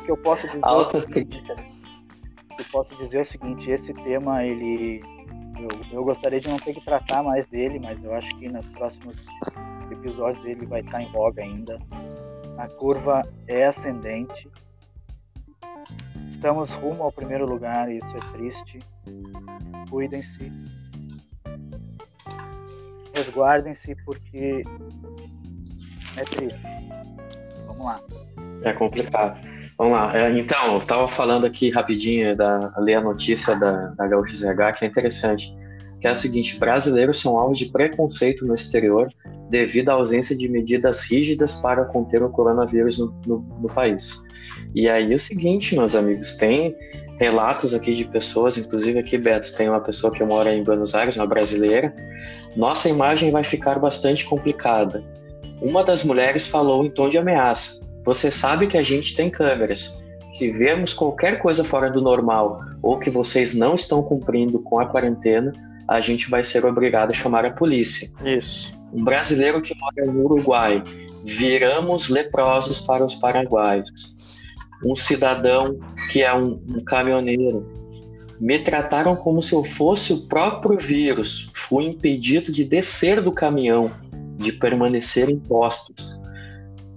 [0.05, 0.61] Que eu posso dizer.
[0.63, 1.65] Altas críticas.
[2.51, 5.03] O que eu posso dizer é o seguinte, esse tema, ele.
[5.59, 5.69] Eu,
[5.99, 9.25] eu gostaria de não ter que tratar mais dele, mas eu acho que nos próximos
[9.91, 11.79] episódios ele vai estar em voga ainda.
[12.59, 14.49] A curva é ascendente
[16.37, 18.79] Estamos rumo ao primeiro lugar e isso é triste.
[19.89, 20.53] Cuidem-se.
[23.15, 24.63] Resguardem-se porque
[26.17, 26.61] é triste.
[27.67, 28.01] Vamos lá.
[28.63, 29.41] É complicado.
[29.79, 30.17] Vamos lá.
[30.17, 34.07] É, então, eu estava falando aqui rapidinho, da, ler a notícia da, da
[34.75, 35.53] que é interessante.
[36.01, 39.09] Que é o seguinte: brasileiros são alvos de preconceito no exterior
[39.49, 44.23] devido à ausência de medidas rígidas para conter o coronavírus no, no, no país.
[44.75, 46.75] E aí é o seguinte, meus amigos, tem
[47.19, 51.17] relatos aqui de pessoas, inclusive aqui, Beto, tem uma pessoa que mora em Buenos Aires,
[51.17, 51.95] uma brasileira.
[52.57, 55.03] Nossa imagem vai ficar bastante complicada.
[55.61, 60.03] Uma das mulheres falou em tom de ameaça: Você sabe que a gente tem câmeras.
[60.35, 64.87] Se vermos qualquer coisa fora do normal ou que vocês não estão cumprindo com a
[64.87, 65.51] quarentena,
[65.89, 68.11] a gente vai ser obrigado a chamar a polícia.
[68.25, 68.73] Isso.
[68.93, 70.83] Um brasileiro que mora no Uruguai.
[71.25, 74.17] Viramos leprosos para os paraguaios
[74.85, 75.79] um cidadão
[76.11, 77.67] que é um, um caminhoneiro.
[78.39, 81.51] Me trataram como se eu fosse o próprio vírus.
[81.55, 83.91] Fui impedido de descer do caminhão,
[84.37, 86.21] de permanecer em postos.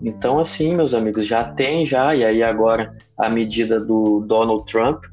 [0.02, 5.06] Então, assim, meus amigos, já tem já, e aí agora a medida do Donald Trump,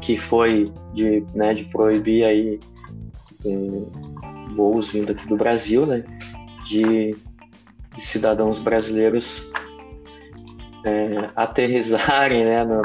[0.00, 2.60] que foi de, né, de proibir aí
[3.44, 6.04] é, voos vindo aqui do Brasil, né,
[6.64, 7.16] de,
[7.96, 9.50] de cidadãos brasileiros
[10.84, 12.82] é, aterrizarem né, no,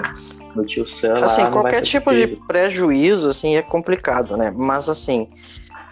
[0.56, 2.36] no tio Sam assim, lá, qualquer tipo possível.
[2.36, 4.52] de prejuízo assim é complicado, né?
[4.56, 5.30] Mas assim,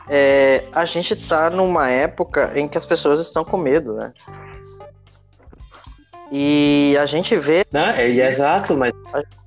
[0.10, 4.14] é, a gente tá numa época em que as pessoas estão com medo, né?
[6.32, 7.66] E a gente vê.
[7.72, 8.92] Não, é, é exato, mas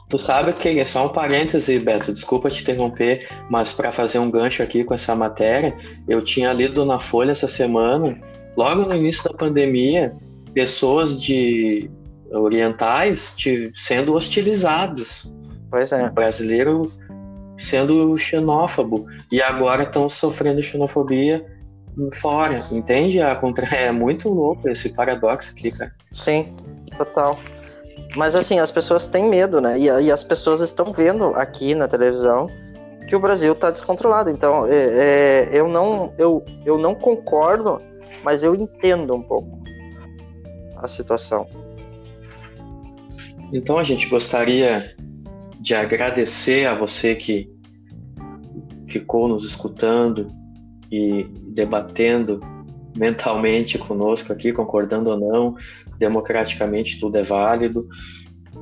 [0.09, 4.31] tu sabe que é só um parêntese, Beto, desculpa te interromper, mas para fazer um
[4.31, 5.77] gancho aqui com essa matéria,
[6.09, 8.19] eu tinha lido na Folha essa semana,
[8.57, 10.15] logo no início da pandemia,
[10.55, 11.91] pessoas de
[12.31, 15.33] orientais te, sendo hostilizadas.
[15.71, 16.07] Pois é.
[16.07, 16.93] O brasileiro
[17.59, 21.45] sendo xenófobo e agora estão sofrendo xenofobia
[22.15, 23.19] fora, entende?
[23.73, 25.93] É muito louco esse paradoxo aqui, cara.
[26.13, 26.55] Sim,
[26.97, 27.39] total.
[28.17, 29.79] Mas assim, as pessoas têm medo, né?
[29.79, 32.49] E, e as pessoas estão vendo aqui na televisão
[33.07, 34.31] que o Brasil está descontrolado.
[34.31, 37.81] Então, é, é, eu, não, eu, eu não concordo,
[38.25, 39.63] mas eu entendo um pouco
[40.77, 41.47] a situação.
[43.53, 44.95] Então, a gente gostaria
[45.61, 47.49] de agradecer a você que
[48.87, 50.29] ficou nos escutando
[50.91, 52.41] e debatendo
[52.97, 55.57] mentalmente conosco aqui, concordando ou não,
[55.99, 57.89] democraticamente tudo é válido.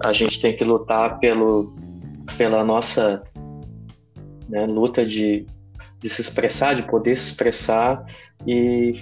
[0.05, 1.74] A gente tem que lutar pelo,
[2.36, 3.23] pela nossa
[4.48, 5.47] né, luta de,
[6.01, 8.05] de se expressar, de poder se expressar
[8.47, 8.94] e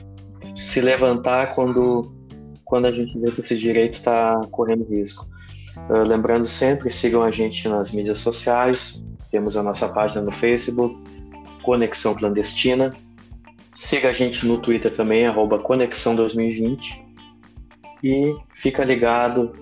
[0.54, 2.12] se levantar quando,
[2.64, 5.26] quando a gente vê que esse direito está correndo risco.
[5.88, 10.94] Uh, lembrando sempre, sigam a gente nas mídias sociais, temos a nossa página no Facebook,
[11.62, 12.94] Conexão Clandestina.
[13.74, 17.01] Siga a gente no Twitter também, arroba Conexão 2020.
[18.02, 19.52] E fica ligado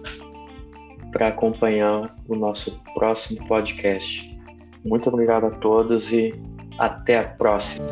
[1.12, 4.30] para acompanhar o nosso próximo podcast.
[4.84, 6.34] Muito obrigado a todos e
[6.78, 7.84] até a próxima.